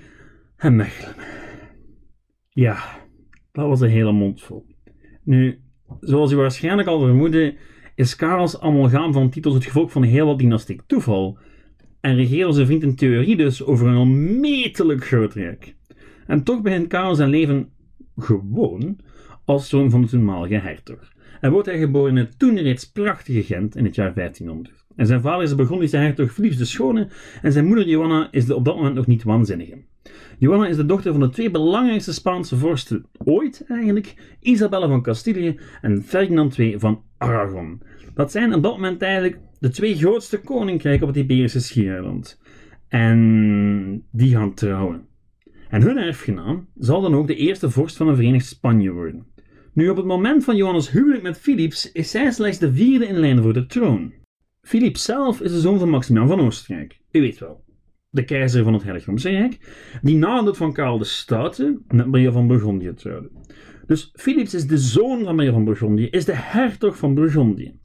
en 0.56 0.76
Mechelen. 0.76 1.14
Ja, 2.48 2.76
dat 3.54 3.68
was 3.68 3.80
een 3.80 3.88
hele 3.88 4.12
mond 4.12 4.42
vol. 4.42 4.66
Nu, 5.22 5.58
zoals 6.00 6.32
u 6.32 6.36
waarschijnlijk 6.36 6.88
al 6.88 7.00
vermoedde, 7.00 7.54
is 7.94 8.16
Karels 8.16 8.60
amalgaam 8.60 9.12
van 9.12 9.30
titels 9.30 9.54
het 9.54 9.64
gevolg 9.64 9.92
van 9.92 10.02
heel 10.02 10.26
wat 10.26 10.38
dynastiek 10.38 10.82
toeval 10.86 11.38
en 12.00 12.16
regeert 12.16 12.46
onze 12.46 12.66
vriend 12.66 12.82
in 12.82 12.94
theorie 12.94 13.36
dus 13.36 13.64
over 13.64 13.86
een 13.86 13.96
onmetelijk 13.96 15.04
groot 15.04 15.34
rijk. 15.34 15.74
En 16.26 16.42
toch 16.42 16.62
begint 16.62 16.86
Karel 16.86 17.14
zijn 17.14 17.28
leven 17.28 17.68
gewoon 18.16 18.98
als 19.44 19.68
zoon 19.68 19.90
van 19.90 20.00
de 20.00 20.08
toenmalige 20.08 20.54
hertog. 20.54 21.12
En 21.40 21.52
wordt 21.52 21.66
hij 21.66 21.78
geboren 21.78 22.10
in 22.10 22.16
het 22.16 22.38
toen 22.38 22.58
reeds 22.58 22.90
prachtige 22.90 23.42
Gent 23.42 23.76
in 23.76 23.84
het 23.84 23.94
jaar 23.94 24.14
1500. 24.14 24.84
En 24.96 25.06
zijn 25.06 25.20
vader 25.20 25.42
is 25.42 25.50
de 25.50 25.56
Burgondische 25.56 25.96
hertog 25.96 26.32
Philips 26.32 26.56
de 26.56 26.64
Schone 26.64 27.08
en 27.42 27.52
zijn 27.52 27.66
moeder 27.66 27.88
Johanna 27.88 28.28
is 28.30 28.46
de 28.46 28.54
op 28.54 28.64
dat 28.64 28.76
moment 28.76 28.94
nog 28.94 29.06
niet 29.06 29.22
waanzinnige. 29.22 29.78
Johanna 30.38 30.66
is 30.66 30.76
de 30.76 30.86
dochter 30.86 31.12
van 31.12 31.20
de 31.20 31.28
twee 31.28 31.50
belangrijkste 31.50 32.12
Spaanse 32.12 32.56
vorsten 32.56 33.06
ooit 33.24 33.64
eigenlijk, 33.68 34.36
Isabella 34.40 34.88
van 34.88 35.02
Castilië 35.02 35.58
en 35.80 36.02
Ferdinand 36.02 36.58
II 36.58 36.78
van 36.78 37.02
Aragon. 37.18 37.82
Dat 38.14 38.30
zijn 38.30 38.54
op 38.54 38.62
dat 38.62 38.72
moment 38.72 39.02
eigenlijk 39.02 39.38
de 39.58 39.70
twee 39.70 39.96
grootste 39.96 40.40
koninkrijken 40.40 41.08
op 41.08 41.14
het 41.14 41.22
Iberische 41.22 41.60
schiereiland. 41.60 42.40
En 42.88 44.06
die 44.10 44.34
gaan 44.34 44.54
trouwen. 44.54 45.06
En 45.68 45.82
hun 45.82 45.96
erfgenaam 45.96 46.68
zal 46.74 47.00
dan 47.00 47.14
ook 47.14 47.26
de 47.26 47.36
eerste 47.36 47.70
vorst 47.70 47.96
van 47.96 48.08
een 48.08 48.16
Verenigd 48.16 48.46
Spanje 48.46 48.90
worden. 48.90 49.26
Nu, 49.72 49.88
op 49.88 49.96
het 49.96 50.06
moment 50.06 50.44
van 50.44 50.56
Johannes 50.56 50.90
huwelijk 50.90 51.22
met 51.22 51.38
Philips 51.38 51.92
is 51.92 52.10
zij 52.10 52.30
slechts 52.30 52.58
de 52.58 52.72
vierde 52.72 53.06
in 53.06 53.18
lijn 53.18 53.42
voor 53.42 53.52
de 53.52 53.66
troon. 53.66 54.12
Philips 54.60 55.04
zelf 55.04 55.40
is 55.40 55.52
de 55.52 55.60
zoon 55.60 55.78
van 55.78 55.88
Maximilian 55.88 56.28
van 56.28 56.40
Oostenrijk. 56.40 57.00
U 57.10 57.20
weet 57.20 57.38
wel, 57.38 57.63
de 58.14 58.24
keizer 58.24 58.64
van 58.64 58.72
het 58.72 58.82
Heiligdomse 58.82 59.30
Rijk, 59.30 59.58
die 60.02 60.16
na 60.16 60.52
van 60.52 60.72
Karel 60.72 60.98
de 60.98 61.04
Stoute 61.04 61.78
met 61.88 62.06
Maria 62.06 62.30
van 62.30 62.46
Burgondië 62.46 62.94
trouwde. 62.94 63.30
Dus 63.86 64.12
Philips 64.14 64.54
is 64.54 64.66
de 64.66 64.78
zoon 64.78 65.24
van 65.24 65.34
Maria 65.34 65.52
van 65.52 65.64
Burgondië, 65.64 66.06
is 66.06 66.24
de 66.24 66.34
hertog 66.34 66.98
van 66.98 67.14
Burgondië. 67.14 67.78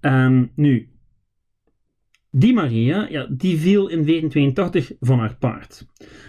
En 0.00 0.52
nu, 0.56 0.88
die 2.30 2.54
Maria, 2.54 3.08
ja, 3.10 3.26
die 3.30 3.58
viel 3.58 3.88
in 3.88 4.04
1482 4.04 4.92
van 5.00 5.18
haar 5.18 5.36
paard. 5.36 5.86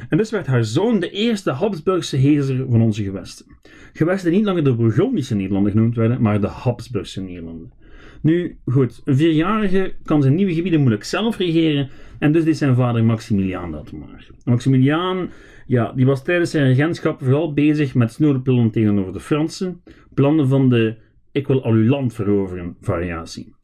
En 0.10 0.18
dus 0.18 0.32
werd 0.32 0.48
haar 0.48 0.66
zoon 0.66 1.00
de 1.00 1.10
eerste 1.10 1.52
Habsburgse 1.52 2.18
heerser 2.18 2.66
van 2.70 2.82
onze 2.82 3.04
gewesten. 3.04 3.46
Gewesten 3.94 4.30
die 4.30 4.38
niet 4.40 4.48
langer 4.48 4.64
de 4.64 4.76
Burgondische 4.76 5.36
Nederlanden 5.36 5.72
genoemd 5.72 5.96
werden, 5.96 6.22
maar 6.22 6.42
de 6.42 6.48
Habsburgse 6.48 7.22
Nederlanden. 7.22 7.74
Nu, 8.22 8.58
goed, 8.66 9.02
een 9.06 9.18
vierjarige 9.18 9.94
kan 10.04 10.22
zijn 10.22 10.36
nieuwe 10.36 10.54
gebieden 10.54 10.80
moeilijk 10.80 11.04
zelf 11.04 11.38
regeren, 11.38 11.90
en 12.20 12.32
dus 12.32 12.44
deed 12.44 12.58
zijn 12.58 12.76
vader 12.76 13.04
Maximiliaan 13.04 13.72
dat 13.72 13.92
maar. 13.92 14.28
Maximiliaan, 14.44 15.30
ja, 15.68 15.92
die 15.92 16.06
was 16.06 16.24
tijdens 16.24 16.52
zijn 16.52 16.68
regentschap 16.68 17.22
vooral 17.22 17.54
bezig 17.54 17.96
met 17.96 18.12
snoerplannen 18.12 18.72
tegenover 18.72 19.14
de 19.14 19.20
Fransen, 19.20 19.82
plannen 20.14 20.48
van 20.48 20.70
de 20.70 20.96
ik 21.32 21.48
wil 21.48 21.64
al 21.64 21.72
uw 21.72 21.88
land 21.88 22.14
veroveren 22.14 22.76
variatie. 22.82 23.56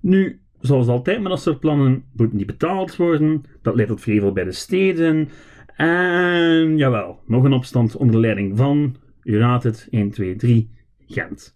Nu, 0.00 0.40
zoals 0.60 0.86
altijd 0.86 1.20
met 1.20 1.28
dat 1.28 1.40
soort 1.40 1.60
plannen, 1.60 2.04
moeten 2.12 2.36
die 2.36 2.46
betaald 2.46 2.96
worden, 2.96 3.42
dat 3.62 3.74
leidt 3.74 3.90
tot 3.90 4.00
vrevel 4.00 4.32
bij 4.32 4.44
de 4.44 4.52
steden, 4.52 5.28
en 5.76 6.76
jawel, 6.76 7.20
nog 7.26 7.44
een 7.44 7.52
opstand 7.52 7.96
onder 7.96 8.20
leiding 8.20 8.56
van, 8.56 8.96
u 9.22 9.38
raadt 9.38 9.64
het, 9.64 9.88
1, 9.90 10.10
2, 10.10 10.36
3, 10.36 10.70
Gent. 11.06 11.55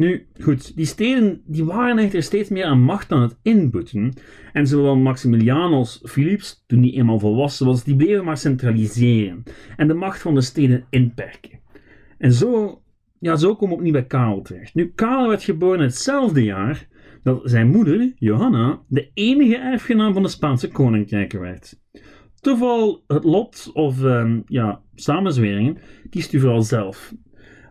Nu, 0.00 0.26
goed, 0.42 0.76
die 0.76 0.86
steden 0.86 1.42
die 1.46 1.64
waren 1.64 1.98
echter 1.98 2.22
steeds 2.22 2.48
meer 2.48 2.64
aan 2.64 2.80
macht 2.80 3.12
aan 3.12 3.22
het 3.22 3.38
inboeten. 3.42 4.12
En 4.52 4.66
zowel 4.66 4.96
Maximilian 4.96 5.72
als 5.72 6.00
Philips, 6.02 6.64
toen 6.66 6.80
die 6.80 6.92
eenmaal 6.92 7.18
volwassen 7.18 7.66
was, 7.66 7.84
die 7.84 7.96
bleven 7.96 8.24
maar 8.24 8.36
centraliseren 8.36 9.42
en 9.76 9.88
de 9.88 9.94
macht 9.94 10.20
van 10.20 10.34
de 10.34 10.40
steden 10.40 10.84
inperken. 10.90 11.60
En 12.18 12.32
zo, 12.32 12.82
ja, 13.18 13.36
zo 13.36 13.56
we 13.58 13.66
opnieuw 13.66 13.92
bij 13.92 14.06
Karel 14.06 14.42
terecht. 14.42 14.74
Nu, 14.74 14.92
Karel 14.94 15.28
werd 15.28 15.42
geboren 15.42 15.80
hetzelfde 15.80 16.42
jaar 16.42 16.88
dat 17.22 17.40
zijn 17.44 17.68
moeder, 17.68 18.12
Johanna, 18.16 18.82
de 18.88 19.10
enige 19.14 19.56
erfgenaam 19.56 20.12
van 20.12 20.22
de 20.22 20.28
Spaanse 20.28 20.68
koninkrijken 20.68 21.40
werd. 21.40 21.80
Toeval, 22.40 23.04
het 23.06 23.24
lot 23.24 23.70
of 23.72 24.02
um, 24.02 24.42
ja, 24.46 24.82
samenzweringen 24.94 25.78
kiest 26.10 26.32
u 26.32 26.40
vooral 26.40 26.62
zelf. 26.62 27.14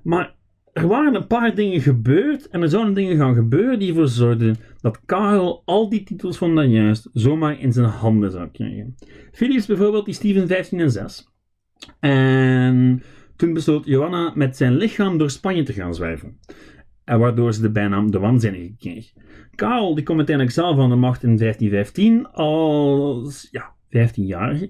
Maar 0.04 0.38
er 0.74 0.88
waren 0.88 1.16
een 1.16 1.28
paar 1.28 1.56
dingen 1.56 1.82
gebeurd 1.82 2.50
en 2.50 2.62
er 2.62 2.70
zouden 2.70 2.94
dingen 2.94 3.18
gaan 3.18 3.36
gebeuren 3.36 3.80
die 3.80 3.90
ervoor 3.90 4.08
zorgden 4.08 4.56
dat 4.82 5.06
Karel 5.06 5.62
al 5.66 5.90
die 5.90 6.04
titels 6.04 6.38
van 6.38 6.56
dan 6.56 6.70
juist 6.70 7.10
zomaar 7.14 7.60
in 7.60 7.74
zijn 7.74 7.86
handen 7.86 8.32
zou 8.32 8.48
krijgen. 8.48 8.96
Philips 9.32 9.66
bijvoorbeeld, 9.66 10.06
die 10.06 10.14
Steven 10.14 10.48
15 10.48 10.80
en 10.80 10.92
6. 10.92 11.28
En 12.00 13.04
toen 13.36 13.54
besloot 13.54 13.86
Johanna 13.86 14.32
met 14.36 14.58
zijn 14.58 14.76
lichaam 14.76 15.18
door 15.18 15.30
Spanje 15.30 15.64
te 15.64 15.74
gaan 15.74 15.96
zwerven. 15.96 16.40
En 17.04 17.20
waardoor 17.20 17.54
ze 17.54 17.62
de 17.62 17.72
bijnaam 17.72 18.12
de 18.12 18.20
Waanzinnige 18.20 18.76
kreeg. 18.78 19.12
Karel 19.56 19.96
die 19.96 20.04
kwam 20.04 20.18
uiteindelijk 20.18 20.56
zelf 20.56 20.80
aan 20.80 20.90
de 20.90 20.96
macht 20.96 21.24
in 21.24 21.38
1515 21.38 22.32
als 22.32 23.48
ja, 23.52 23.74
15-jarige. 23.88 24.70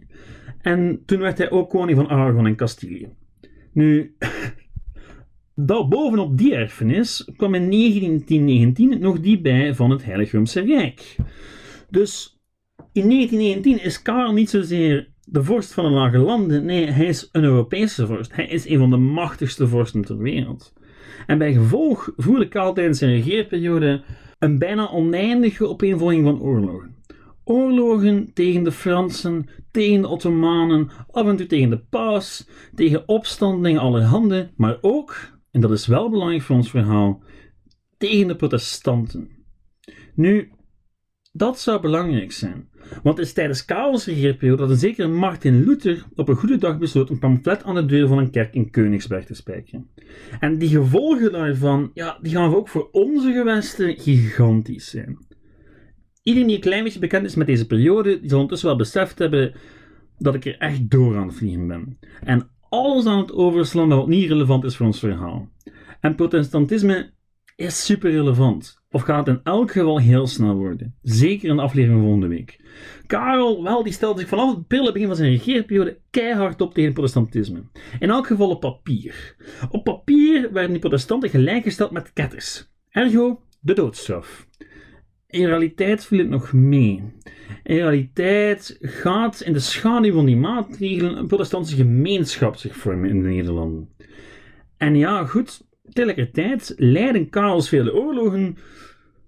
En 0.62 1.03
toen 1.06 1.20
werd 1.20 1.38
hij 1.38 1.51
ook 1.51 1.70
koning 1.70 1.98
van 1.98 2.10
Aragon 2.10 2.46
en 2.46 2.56
Castilië. 2.56 3.10
Nu, 3.74 4.15
bovenop 5.66 6.38
die 6.38 6.56
erfenis 6.56 7.30
kwam 7.36 7.54
in 7.54 7.72
1919 7.72 9.00
nog 9.00 9.20
die 9.20 9.42
bij 9.42 9.75
van 9.75 9.89
het 9.89 10.06
Heilig 10.06 10.32
Rijk. 10.54 11.16
Dus 11.89 12.39
in 12.92 13.10
1919 13.10 13.84
is 13.84 14.01
Karel 14.01 14.34
niet 14.34 14.50
zozeer 14.50 15.10
de 15.24 15.44
vorst 15.44 15.74
van 15.74 15.84
de 15.84 15.89
lage 15.89 16.18
landen, 16.18 16.66
nee, 16.66 16.86
hij 16.86 17.06
is 17.06 17.30
een 17.32 17.44
Europese 17.44 18.08
vorst. 18.08 18.36
Hij 18.36 18.48
is 18.48 18.70
een 18.70 18.78
van 18.78 18.89
de 18.89 18.98
machtigste 18.98 19.68
vorsten 19.68 20.01
ter 20.01 20.18
wereld. 20.18 20.74
En 21.28 21.38
bij 21.38 21.54
gevolg 21.54 22.12
voerde 22.18 22.48
Karel 22.48 22.74
tijdens 22.74 23.00
zijn 23.00 23.12
regeerperiode 23.12 24.01
een 24.39 24.58
bijna 24.58 24.89
oneindige 24.89 25.68
opeenvolging 25.68 26.24
van 26.24 26.42
oorlogen. 26.42 26.96
Oorlogen 27.44 28.34
tegen 28.34 28.63
de 28.63 28.72
Fransen, 28.72 29.50
tegen 29.72 30.01
de 30.01 30.08
Ottomanen, 30.08 30.89
af 31.12 31.28
en 31.28 31.36
toe 31.36 31.46
tegen 31.46 31.70
de 31.70 31.80
paus, 31.89 32.48
tegen 32.75 33.08
opstandelingen 33.08 33.82
allerhande, 33.82 34.50
maar 34.56 34.78
ook 34.82 35.38
en 35.51 35.62
dat 35.62 35.72
is 35.72 35.88
wel 35.88 36.10
belangrijk 36.10 36.41
voor 36.41 36.56
ons 36.56 36.70
verhaal, 36.70 37.24
tegen 37.98 38.27
de 38.27 38.36
protestanten. 38.36 39.29
Nu, 40.15 40.51
Dat 41.32 41.60
zou 41.60 41.82
belangrijk 41.82 42.32
zijn. 42.32 42.70
Want 43.03 43.18
het 43.18 43.27
is 43.27 43.34
tijdens 43.34 43.65
Karels 43.65 44.06
regeerperiode 44.06 44.62
dat 44.62 44.70
een 44.70 44.77
zekere 44.77 45.08
Martin 45.08 45.63
Luther 45.63 46.06
op 46.15 46.29
een 46.29 46.36
goede 46.36 46.58
dag 46.58 46.77
besloot 46.77 47.10
een 47.10 47.20
pamflet 47.20 47.63
aan 47.63 47.75
de 47.75 47.86
deur 47.86 48.08
van 48.08 48.18
een 48.18 48.32
kerk 48.32 48.53
in 48.53 48.70
Königsberg 48.70 49.25
te 49.25 49.34
spijkeren. 49.34 49.89
En 50.39 50.58
die 50.58 50.70
gevolgen 50.70 51.32
daarvan, 51.32 51.91
ja, 51.94 52.18
die 52.22 52.32
gaan 52.32 52.56
ook 52.56 52.68
voor 52.68 52.89
onze 52.91 53.32
gewesten 53.32 53.98
gigantisch 53.98 54.89
zijn. 54.89 55.18
Iedereen 56.24 56.48
die 56.48 56.58
een 56.58 56.63
klein 56.63 56.84
beetje 56.84 57.00
bekend 57.00 57.25
is 57.25 57.36
met 57.36 57.48
deze 57.48 57.68
periode, 57.68 58.20
die 58.20 58.29
zal 58.29 58.39
ondertussen 58.39 58.70
wel 58.70 58.77
beseft 58.77 59.20
hebben 59.20 59.53
dat 60.18 60.36
ik 60.36 60.46
er 60.46 60.58
echt 60.58 60.89
door 60.89 61.18
aan 61.18 61.27
het 61.27 61.36
vliegen 61.36 61.68
ben. 61.68 62.00
En 62.24 62.50
alles 62.70 63.06
aan 63.06 63.18
het 63.18 63.34
overslaan 63.34 63.90
wat 63.90 64.08
niet 64.08 64.28
relevant 64.28 64.64
is 64.64 64.76
voor 64.76 64.86
ons 64.86 65.00
verhaal. 65.00 65.50
En 66.00 66.16
protestantisme 66.16 67.12
is 67.56 67.86
super 67.86 68.12
relevant. 68.12 68.82
Of 68.92 69.02
gaat 69.02 69.28
het 69.28 69.36
in 69.36 69.44
elk 69.44 69.72
geval 69.72 70.00
heel 70.00 70.28
snel 70.28 70.56
worden. 70.56 70.96
Zeker 71.02 71.50
in 71.50 71.56
de 71.56 71.62
aflevering 71.62 72.02
volgende 72.02 72.28
week. 72.28 72.60
Karel, 73.08 73.64
wel, 73.64 73.84
die 73.84 73.94
stelde 73.94 74.20
zich 74.20 74.30
vanaf 74.30 74.56
het 74.56 74.68
begin 74.68 75.08
van 75.08 75.16
zijn 75.16 75.30
regeerperiode 75.30 76.00
keihard 76.10 76.62
op 76.62 76.74
tegen 76.74 76.94
protestantisme. 76.94 77.64
In 78.00 78.10
elk 78.10 78.28
geval 78.28 78.50
op 78.50 78.60
papier. 78.60 79.36
Op 79.70 79.84
papier 79.84 80.54
werden 80.54 80.72
die 80.72 80.80
protestanten 80.80 81.30
gelijkgesteld 81.30 81.92
met 81.92 82.14
ketters. 82.14 82.72
Ergo, 82.90 83.42
de 83.60 83.74
doodstraf. 83.74 84.48
In 85.29 85.45
realiteit 85.45 86.05
viel 86.05 86.19
het 86.19 86.29
nog 86.29 86.53
mee. 86.53 87.03
In 87.63 87.75
realiteit 87.75 88.77
gaat 88.81 89.41
in 89.41 89.53
de 89.53 89.59
schaduw 89.59 90.13
van 90.13 90.25
die 90.25 90.38
maatregelen 90.38 91.17
een 91.17 91.27
protestantse 91.27 91.75
gemeenschap 91.75 92.55
zich 92.55 92.75
vormen 92.75 93.09
in 93.09 93.21
de 93.21 93.27
Nederlanden. 93.27 93.89
En 94.77 94.95
ja, 94.95 95.25
goed, 95.25 95.67
tegelijkertijd 95.89 96.74
leiden 96.77 97.29
Karels 97.29 97.69
vele 97.69 97.93
oorlogen 97.93 98.57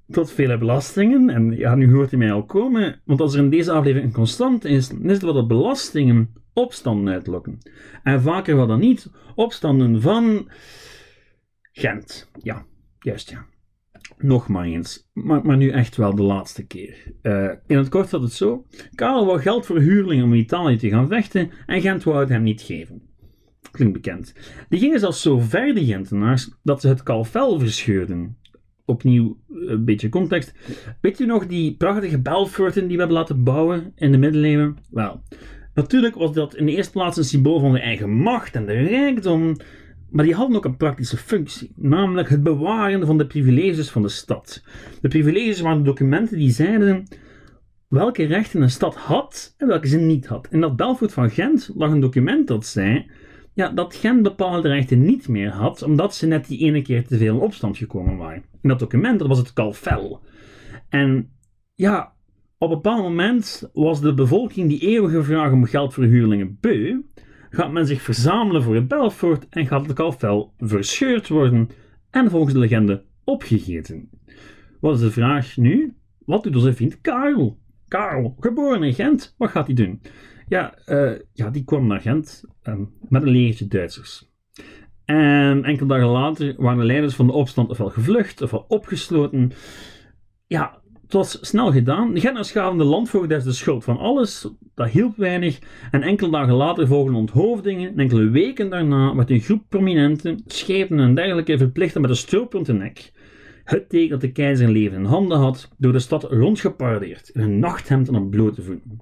tot 0.08 0.32
vele 0.32 0.58
belastingen. 0.58 1.30
En 1.30 1.52
ja, 1.52 1.76
nu 1.76 1.94
hoort 1.94 2.10
hij 2.10 2.20
mij 2.20 2.32
al 2.32 2.46
komen, 2.46 3.02
want 3.06 3.22
als 3.22 3.34
er 3.34 3.44
in 3.44 3.50
deze 3.50 3.72
aflevering 3.72 4.08
een 4.08 4.16
constant 4.16 4.66
is, 4.66 4.90
dan 4.90 5.04
is 5.04 5.14
het 5.14 5.22
wat 5.22 5.34
dat 5.34 5.48
belastingen 5.48 6.34
opstanden 6.54 7.14
uitlokken. 7.14 7.58
En 8.04 8.22
vaker 8.22 8.56
wat 8.56 8.68
dan 8.68 8.80
niet, 8.80 9.10
opstanden 9.36 10.02
van 10.02 10.50
Gent. 11.72 12.32
Ja, 12.42 12.66
juist 13.00 13.30
ja. 13.30 13.51
Nog 14.18 14.48
maar 14.48 14.66
eens, 14.66 15.10
maar, 15.14 15.58
nu 15.58 15.70
echt 15.70 15.96
wel 15.96 16.16
de 16.16 16.22
laatste 16.22 16.66
keer. 16.66 17.14
Uh, 17.22 17.52
in 17.68 17.78
het 17.78 17.90
kort 17.90 18.12
had 18.12 18.22
het 18.22 18.34
zo: 18.34 18.66
Karel 18.96 19.26
wou 19.26 19.40
geld 19.40 19.66
voor 19.66 19.80
huurlingen 19.80 20.24
om 20.24 20.34
in 20.34 20.40
Italië 20.40 20.78
te 20.78 20.90
gaan 20.90 21.08
vechten 21.08 21.52
en 21.66 21.82
Gent 21.82 22.04
wou 22.04 22.20
het 22.20 22.30
hem 22.30 22.44
niet 22.44 22.62
geven. 22.62 23.02
Klinkt 23.72 23.94
bekend. 23.94 24.34
Die 24.70 24.80
gingen 24.80 25.00
zelfs 25.00 25.22
zo 25.22 25.40
ver, 25.40 25.74
de 25.74 25.86
Gentenaars, 25.86 26.50
dat 26.64 26.82
ze 26.82 26.88
het 26.88 27.04
kalvel 27.04 27.60
verscheurden. 27.60 28.38
Opnieuw 28.86 29.38
een 29.50 29.86
beetje 29.86 30.10
context. 30.10 30.54
Weet 31.02 31.20
u 31.20 31.26
nog 31.26 31.48
die 31.48 31.76
prachtige 31.76 32.22
Belforten 32.22 32.82
die 32.88 32.92
we 32.92 32.98
hebben 32.98 33.18
laten 33.18 33.44
bouwen 33.44 33.92
in 33.96 34.12
de 34.12 34.18
middeleeuwen? 34.18 34.78
Wel, 34.90 35.22
natuurlijk 35.74 36.16
was 36.16 36.34
dat 36.34 36.56
in 36.56 36.66
de 36.66 36.76
eerste 36.76 36.92
plaats 36.92 37.18
een 37.18 37.24
symbool 37.24 37.60
van 37.60 37.72
de 37.72 37.80
eigen 37.80 38.10
macht 38.10 38.56
en 38.56 38.66
de 38.66 38.74
rijkdom. 38.74 39.56
Maar 40.12 40.26
die 40.26 40.36
hadden 40.36 40.58
ook 40.58 40.66
een 40.66 40.78
praktische 40.78 41.18
functie, 41.18 41.72
namelijk 41.76 42.30
het 42.30 42.44
bewaren 42.44 43.06
van 43.06 43.18
de 43.18 43.28
privileges 43.28 43.90
van 43.90 44.02
de 44.02 44.10
stad. 44.10 44.64
De 45.02 45.08
privileges 45.08 45.62
waren 45.62 45.84
documenten 45.84 46.38
die 46.38 46.52
zeiden 46.52 47.08
welke 47.88 48.24
rechten 48.24 48.62
een 48.62 48.70
stad 48.70 48.96
had 48.96 49.54
en 49.58 49.68
welke 49.68 49.88
ze 49.88 49.98
niet 49.98 50.28
had. 50.28 50.48
In 50.52 50.62
dat 50.62 50.76
Belfort 50.76 51.14
van 51.14 51.30
Gent 51.30 51.72
lag 51.76 51.92
een 51.92 52.00
document 52.00 52.48
dat 52.48 52.66
zei 52.66 53.06
ja, 53.54 53.70
dat 53.70 53.96
Gent 53.96 54.24
bepaalde 54.24 54.68
rechten 54.68 55.06
niet 55.06 55.28
meer 55.28 55.50
had, 55.50 55.82
omdat 55.82 56.16
ze 56.16 56.28
net 56.28 56.48
die 56.48 56.60
ene 56.60 56.82
keer 56.82 57.08
te 57.08 57.18
veel 57.18 57.36
in 57.36 57.42
opstand 57.42 57.78
gekomen 57.78 58.18
waren. 58.18 58.44
In 58.62 58.70
dat 58.70 58.80
document, 58.80 59.22
was 59.22 59.38
het 59.38 59.54
kalvel. 59.54 60.22
En 60.90 61.32
ja, 61.76 62.14
op 62.58 62.70
een 62.70 62.76
bepaald 62.76 63.04
moment 63.04 63.70
was 63.74 64.02
de 64.02 64.14
bevolking 64.14 64.70
die 64.70 64.80
eeuwige 64.80 65.24
vraag 65.24 65.52
om 65.52 65.66
geld 65.66 65.94
voor 65.94 66.04
huurlingen 66.04 66.58
beu, 66.60 67.02
gaat 67.52 67.72
men 67.72 67.86
zich 67.86 68.02
verzamelen 68.02 68.64
voor 68.64 68.76
het 68.76 68.88
Belfort 68.88 69.48
en 69.50 69.68
gaat 69.68 69.86
het 69.86 69.94
kalvel 69.94 70.54
verscheurd 70.58 71.28
worden 71.28 71.70
en 72.10 72.30
volgens 72.30 72.54
de 72.54 72.60
legende 72.60 73.04
opgegeten. 73.24 74.10
Wat 74.80 74.96
is 74.96 75.02
de 75.02 75.12
vraag 75.12 75.58
nu? 75.58 75.96
Wat 76.26 76.44
doet 76.44 76.56
onze 76.56 76.74
vriend 76.74 77.02
Karel? 77.02 77.60
Karel, 77.88 78.36
geboren 78.40 78.84
in 78.84 78.94
Gent, 78.94 79.36
wat 79.38 79.50
gaat 79.50 79.66
hij 79.66 79.76
doen? 79.76 80.02
Ja, 80.48 80.78
uh, 80.88 81.20
ja, 81.34 81.50
die 81.50 81.64
kwam 81.64 81.88
naar 81.88 82.02
Gent 82.02 82.44
um, 82.64 82.94
met 83.10 83.22
een 83.22 83.30
legertje 83.30 83.68
Duitsers. 83.68 84.30
En 85.06 85.64
enkele 85.64 85.88
dagen 85.88 86.08
later 86.08 86.56
waren 86.58 86.80
de 86.80 86.86
leiders 86.86 87.16
van 87.16 87.28
de 87.28 87.34
opstand 87.34 87.70
ofwel 87.70 87.90
gevlucht 87.90 88.42
ofwel 88.42 88.66
opgesloten. 88.68 89.52
Ja, 90.48 90.81
het 91.12 91.20
was 91.20 91.38
snel 91.42 91.72
gedaan. 91.72 92.14
De 92.14 92.20
Genters 92.20 92.52
gaven 92.52 92.78
de 92.78 92.84
landvoogders 92.84 93.44
de 93.44 93.52
schuld 93.52 93.84
van 93.84 93.98
alles. 93.98 94.48
Dat 94.76 94.90
hielp 94.90 95.18
weinig. 95.18 95.60
En 95.92 96.02
enkele 96.02 96.32
dagen 96.32 96.54
later 96.54 96.88
volgden 96.88 97.16
onthoofdingen. 97.16 97.92
En 97.92 98.00
enkele 98.00 98.30
weken 98.30 98.70
daarna 98.70 99.16
werd 99.16 99.30
een 99.30 99.40
groep 99.40 99.64
prominenten, 99.70 100.44
schepen 100.46 101.00
en 101.00 101.16
dergelijke 101.16 101.58
verplicht 101.58 102.00
met 102.00 102.10
een 102.10 102.16
stroop 102.16 102.54
rond 102.54 102.66
de 102.66 102.74
nek. 102.74 103.12
Het 103.64 103.90
teken 103.90 104.10
dat 104.10 104.22
de 104.22 104.32
keizer 104.32 104.66
een 104.68 104.72
leven 104.72 104.98
in 104.98 105.06
handen 105.06 105.38
had, 105.38 105.70
door 105.78 105.92
de 105.92 106.00
stad 106.00 106.24
rondgeparadeerd, 106.24 107.30
in 107.30 107.42
een 107.42 107.60
nachthemd 107.60 108.08
en 108.08 108.16
op 108.16 108.30
blote 108.30 108.62
voeten. 108.62 109.00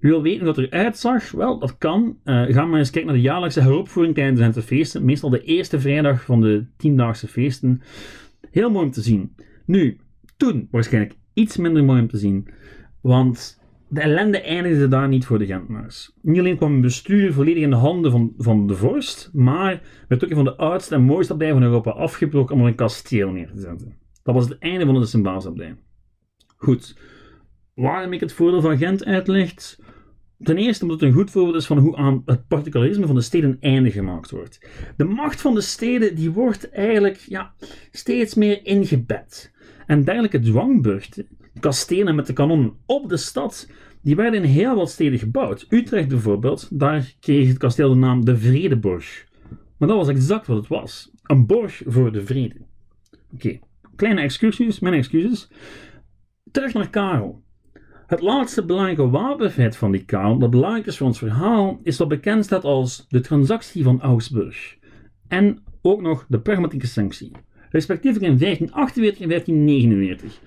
U 0.00 0.08
wil 0.08 0.22
weten 0.22 0.44
hoe 0.44 0.54
dat 0.54 0.64
eruit 0.64 0.98
zag? 0.98 1.30
Wel, 1.30 1.58
dat 1.58 1.78
kan. 1.78 2.16
Uh, 2.24 2.42
ga 2.48 2.64
maar 2.64 2.78
eens 2.78 2.90
kijken 2.90 3.10
naar 3.12 3.20
de 3.20 3.28
jaarlijkse 3.28 3.60
heropvoering 3.60 4.14
tijdens 4.14 4.54
de 4.54 4.62
feesten. 4.62 5.04
Meestal 5.04 5.30
de 5.30 5.42
eerste 5.42 5.80
vrijdag 5.80 6.24
van 6.24 6.40
de 6.40 6.66
tiendaagse 6.76 7.28
feesten. 7.28 7.82
Heel 8.50 8.70
mooi 8.70 8.84
om 8.84 8.90
te 8.90 9.02
zien. 9.02 9.34
Nu, 9.64 9.98
toen 10.36 10.68
waarschijnlijk 10.70 11.14
iets 11.34 11.56
minder 11.56 11.84
mooi 11.84 12.00
om 12.00 12.08
te 12.08 12.18
zien. 12.18 12.48
Want 13.00 13.62
de 13.88 14.00
ellende 14.00 14.40
eindigde 14.40 14.88
daar 14.88 15.08
niet 15.08 15.26
voor 15.26 15.38
de 15.38 15.46
Gentenaars. 15.46 16.12
Niet 16.22 16.38
alleen 16.38 16.56
kwam 16.56 16.72
het 16.72 16.80
bestuur 16.80 17.32
volledig 17.32 17.62
in 17.62 17.70
de 17.70 17.76
handen 17.76 18.10
van, 18.10 18.32
van 18.38 18.66
de 18.66 18.74
vorst, 18.74 19.30
maar 19.32 19.82
werd 20.08 20.24
ook 20.24 20.30
een 20.30 20.36
van 20.36 20.44
de 20.44 20.56
oudste 20.56 20.94
en 20.94 21.02
mooiste 21.02 21.32
abdijen 21.32 21.54
van 21.54 21.62
Europa 21.62 21.90
afgebroken 21.90 22.54
om 22.54 22.60
er 22.60 22.66
een 22.66 22.74
kasteel 22.74 23.30
neer 23.30 23.50
te 23.54 23.60
zetten. 23.60 23.96
Dat 24.22 24.34
was 24.34 24.48
het 24.48 24.58
einde 24.58 24.84
van 24.84 24.94
de 24.94 25.06
Sint-Baasabdij. 25.06 25.76
Goed, 26.56 26.98
waarom 27.74 28.12
ik 28.12 28.20
het 28.20 28.32
voordeel 28.32 28.60
van 28.60 28.78
Gent 28.78 29.04
uitleg? 29.04 29.52
Ten 30.38 30.56
eerste 30.56 30.82
omdat 30.82 31.00
het 31.00 31.08
een 31.08 31.14
goed 31.14 31.30
voorbeeld 31.30 31.56
is 31.56 31.66
van 31.66 31.78
hoe 31.78 31.96
aan 31.96 32.22
het 32.24 32.46
particularisme 32.48 33.06
van 33.06 33.14
de 33.14 33.20
steden 33.20 33.50
een 33.50 33.60
einde 33.60 33.90
gemaakt 33.90 34.30
wordt. 34.30 34.68
De 34.96 35.04
macht 35.04 35.40
van 35.40 35.54
de 35.54 35.60
steden 35.60 36.14
die 36.14 36.30
wordt 36.30 36.70
eigenlijk 36.70 37.16
ja, 37.16 37.54
steeds 37.90 38.34
meer 38.34 38.66
ingebed. 38.66 39.52
En 39.86 40.04
dergelijke 40.04 40.40
dwangburchten, 40.40 41.26
kastelen 41.60 42.14
met 42.14 42.26
de 42.26 42.32
kanonnen 42.32 42.72
op 42.86 43.08
de 43.08 43.16
stad, 43.16 43.68
die 44.02 44.16
werden 44.16 44.42
in 44.42 44.50
heel 44.50 44.74
wat 44.74 44.90
steden 44.90 45.18
gebouwd. 45.18 45.66
Utrecht 45.68 46.08
bijvoorbeeld, 46.08 46.68
daar 46.78 47.14
kreeg 47.20 47.48
het 47.48 47.58
kasteel 47.58 47.88
de 47.88 47.94
naam 47.94 48.24
de 48.24 48.36
Vredeborg. 48.36 49.26
Maar 49.76 49.88
dat 49.88 49.96
was 49.96 50.08
exact 50.08 50.46
wat 50.46 50.56
het 50.56 50.68
was. 50.68 51.10
Een 51.22 51.46
borg 51.46 51.82
voor 51.86 52.12
de 52.12 52.24
vrede. 52.24 52.56
Oké, 53.34 53.58
kleine 53.96 54.20
excursies, 54.20 54.80
mijn 54.80 54.94
excuses. 54.94 55.48
Terug 56.50 56.72
naar 56.72 56.90
Karel. 56.90 57.42
Het 58.06 58.20
laatste 58.20 58.64
belangrijke 58.64 59.08
wapenfeit 59.08 59.76
van 59.76 59.92
die 59.92 60.04
kaal, 60.04 60.38
dat 60.38 60.50
belangrijk 60.50 60.86
is 60.86 60.96
voor 60.96 61.06
ons 61.06 61.18
verhaal, 61.18 61.80
is 61.82 61.98
wat 61.98 62.08
bekend 62.08 62.44
staat 62.44 62.64
als 62.64 63.06
de 63.08 63.20
transactie 63.20 63.82
van 63.82 64.00
Augsburg. 64.00 64.76
En 65.28 65.58
ook 65.82 66.00
nog 66.00 66.26
de 66.28 66.40
pragmatieke 66.40 66.86
sanctie. 66.86 67.32
Respectievelijk 67.74 68.32
in 68.32 68.38
1548 68.38 69.22
en 69.22 69.28
1549. 69.28 70.40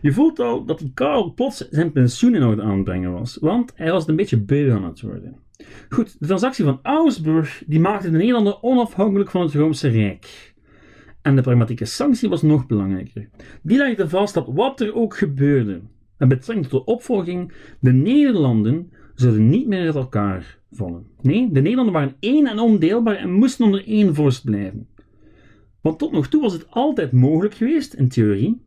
Je 0.00 0.12
voelt 0.12 0.38
al 0.38 0.64
dat 0.64 0.78
die 0.78 0.90
Karel 0.94 1.34
plots 1.34 1.68
zijn 1.70 1.92
pensioen 1.92 2.34
in 2.34 2.42
orde 2.42 2.62
aanbrengen 2.62 3.12
was, 3.12 3.38
want 3.40 3.72
hij 3.74 3.90
was 3.90 4.08
een 4.08 4.16
beetje 4.16 4.40
beu 4.40 4.72
aan 4.72 4.84
het 4.84 5.00
worden. 5.00 5.36
Goed, 5.88 6.16
de 6.18 6.26
transactie 6.26 6.64
van 6.64 6.78
Augsburg 6.82 7.62
die 7.66 7.80
maakte 7.80 8.10
de 8.10 8.16
Nederlanden 8.16 8.62
onafhankelijk 8.62 9.30
van 9.30 9.42
het 9.42 9.54
Romeinse 9.54 9.88
Rijk. 9.88 10.54
En 11.22 11.36
de 11.36 11.42
pragmatieke 11.42 11.84
sanctie 11.84 12.28
was 12.28 12.42
nog 12.42 12.66
belangrijker. 12.66 13.28
Die 13.62 13.78
legde 13.78 14.08
vast 14.08 14.34
dat 14.34 14.48
wat 14.52 14.80
er 14.80 14.94
ook 14.94 15.16
gebeurde, 15.16 15.80
en 16.16 16.28
betrekking 16.28 16.68
tot 16.68 16.86
de 16.86 16.92
opvolging, 16.92 17.52
de 17.80 17.92
Nederlanden 17.92 18.92
zullen 19.14 19.48
niet 19.48 19.66
meer 19.66 19.86
uit 19.86 19.94
elkaar 19.94 20.58
vallen. 20.70 21.06
Nee, 21.20 21.50
de 21.52 21.60
Nederlanden 21.60 21.94
waren 21.94 22.16
één 22.20 22.46
en 22.46 22.58
ondeelbaar 22.58 23.16
en 23.16 23.32
moesten 23.32 23.64
onder 23.64 23.86
één 23.86 24.14
vorst 24.14 24.44
blijven. 24.44 24.86
Want 25.82 25.98
tot 25.98 26.12
nog 26.12 26.28
toe 26.28 26.40
was 26.42 26.52
het 26.52 26.70
altijd 26.70 27.12
mogelijk 27.12 27.54
geweest, 27.54 27.94
in 27.94 28.08
theorie, 28.08 28.62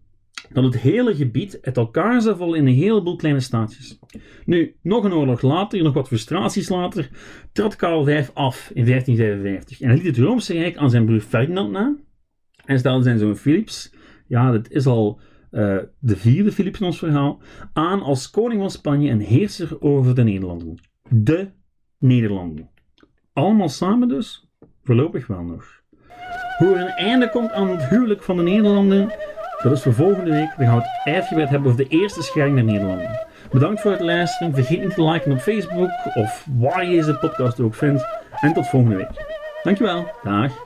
dat 0.54 0.63
het 0.63 0.78
hele 0.80 1.15
gebied 1.15 1.60
uit 1.62 1.78
elkaar 1.78 2.21
zou 2.21 2.38
vallen 2.38 2.60
in 2.60 2.67
een 2.67 2.73
heleboel 2.73 3.15
kleine 3.15 3.39
staatjes. 3.39 3.99
Nu, 4.45 4.75
nog 4.82 5.04
een 5.04 5.13
oorlog 5.13 5.41
later, 5.41 5.84
nog 5.84 5.93
wat 5.93 6.08
frustraties 6.08 6.69
later, 6.69 7.10
trad 7.51 7.75
Karel 7.75 8.04
V 8.04 8.30
af 8.34 8.71
in 8.73 8.86
1555 8.86 9.82
en 9.82 9.88
hij 9.88 9.97
liet 9.97 10.06
het 10.06 10.17
Roomse 10.17 10.54
Rijk 10.54 10.78
aan 10.78 10.89
zijn 10.89 11.06
broer 11.06 11.19
Ferdinand 11.19 11.71
na 11.71 11.95
en 12.65 12.80
stelde 12.80 13.04
zijn 13.04 13.19
zoon 13.19 13.36
Philips, 13.36 13.93
ja, 14.28 14.51
dat 14.51 14.69
is 14.71 14.86
al 14.86 15.19
uh, 15.51 15.78
de 15.99 16.17
vierde 16.17 16.51
Philips 16.51 16.80
in 16.80 16.86
ons 16.86 16.97
verhaal, 16.97 17.41
aan 17.73 18.01
als 18.01 18.30
koning 18.30 18.60
van 18.60 18.71
Spanje 18.71 19.10
en 19.10 19.19
heerser 19.19 19.82
over 19.82 20.15
de 20.15 20.23
Nederlanden. 20.23 20.80
De 21.10 21.49
Nederlanden. 21.99 22.69
Allemaal 23.34 23.69
samen 23.69 24.08
dus? 24.08 24.49
Voorlopig 24.82 25.28
wel 25.28 25.43
nog. 25.43 25.84
Hoe 26.57 26.75
er 26.75 26.81
een 26.81 26.87
einde 27.05 27.29
komt 27.29 27.51
aan 27.51 27.69
het 27.69 27.85
huwelijk 27.85 28.23
van 28.23 28.37
de 28.37 28.43
Nederlanden, 28.43 29.11
Dat 29.63 29.71
is 29.71 29.81
voor 29.81 29.93
volgende 29.93 30.31
week. 30.31 30.53
Dan 30.57 30.65
gaan 30.67 30.77
we 30.77 30.83
het 30.83 31.13
uitgebreid 31.13 31.49
hebben 31.49 31.71
over 31.71 31.83
de 31.83 31.97
eerste 31.97 32.23
scheiding 32.23 32.55
naar 32.55 32.65
Nederland. 32.65 33.01
Bedankt 33.51 33.81
voor 33.81 33.91
het 33.91 33.99
luisteren. 33.99 34.53
Vergeet 34.53 34.83
niet 34.83 34.93
te 34.93 35.03
liken 35.03 35.31
op 35.31 35.39
Facebook 35.39 35.89
of 36.13 36.45
waar 36.57 36.85
je 36.85 36.95
deze 36.95 37.13
podcast 37.13 37.59
ook 37.59 37.75
vindt. 37.75 38.05
En 38.39 38.53
tot 38.53 38.67
volgende 38.67 38.95
week. 38.95 39.09
Dankjewel. 39.63 40.11
Dag. 40.23 40.64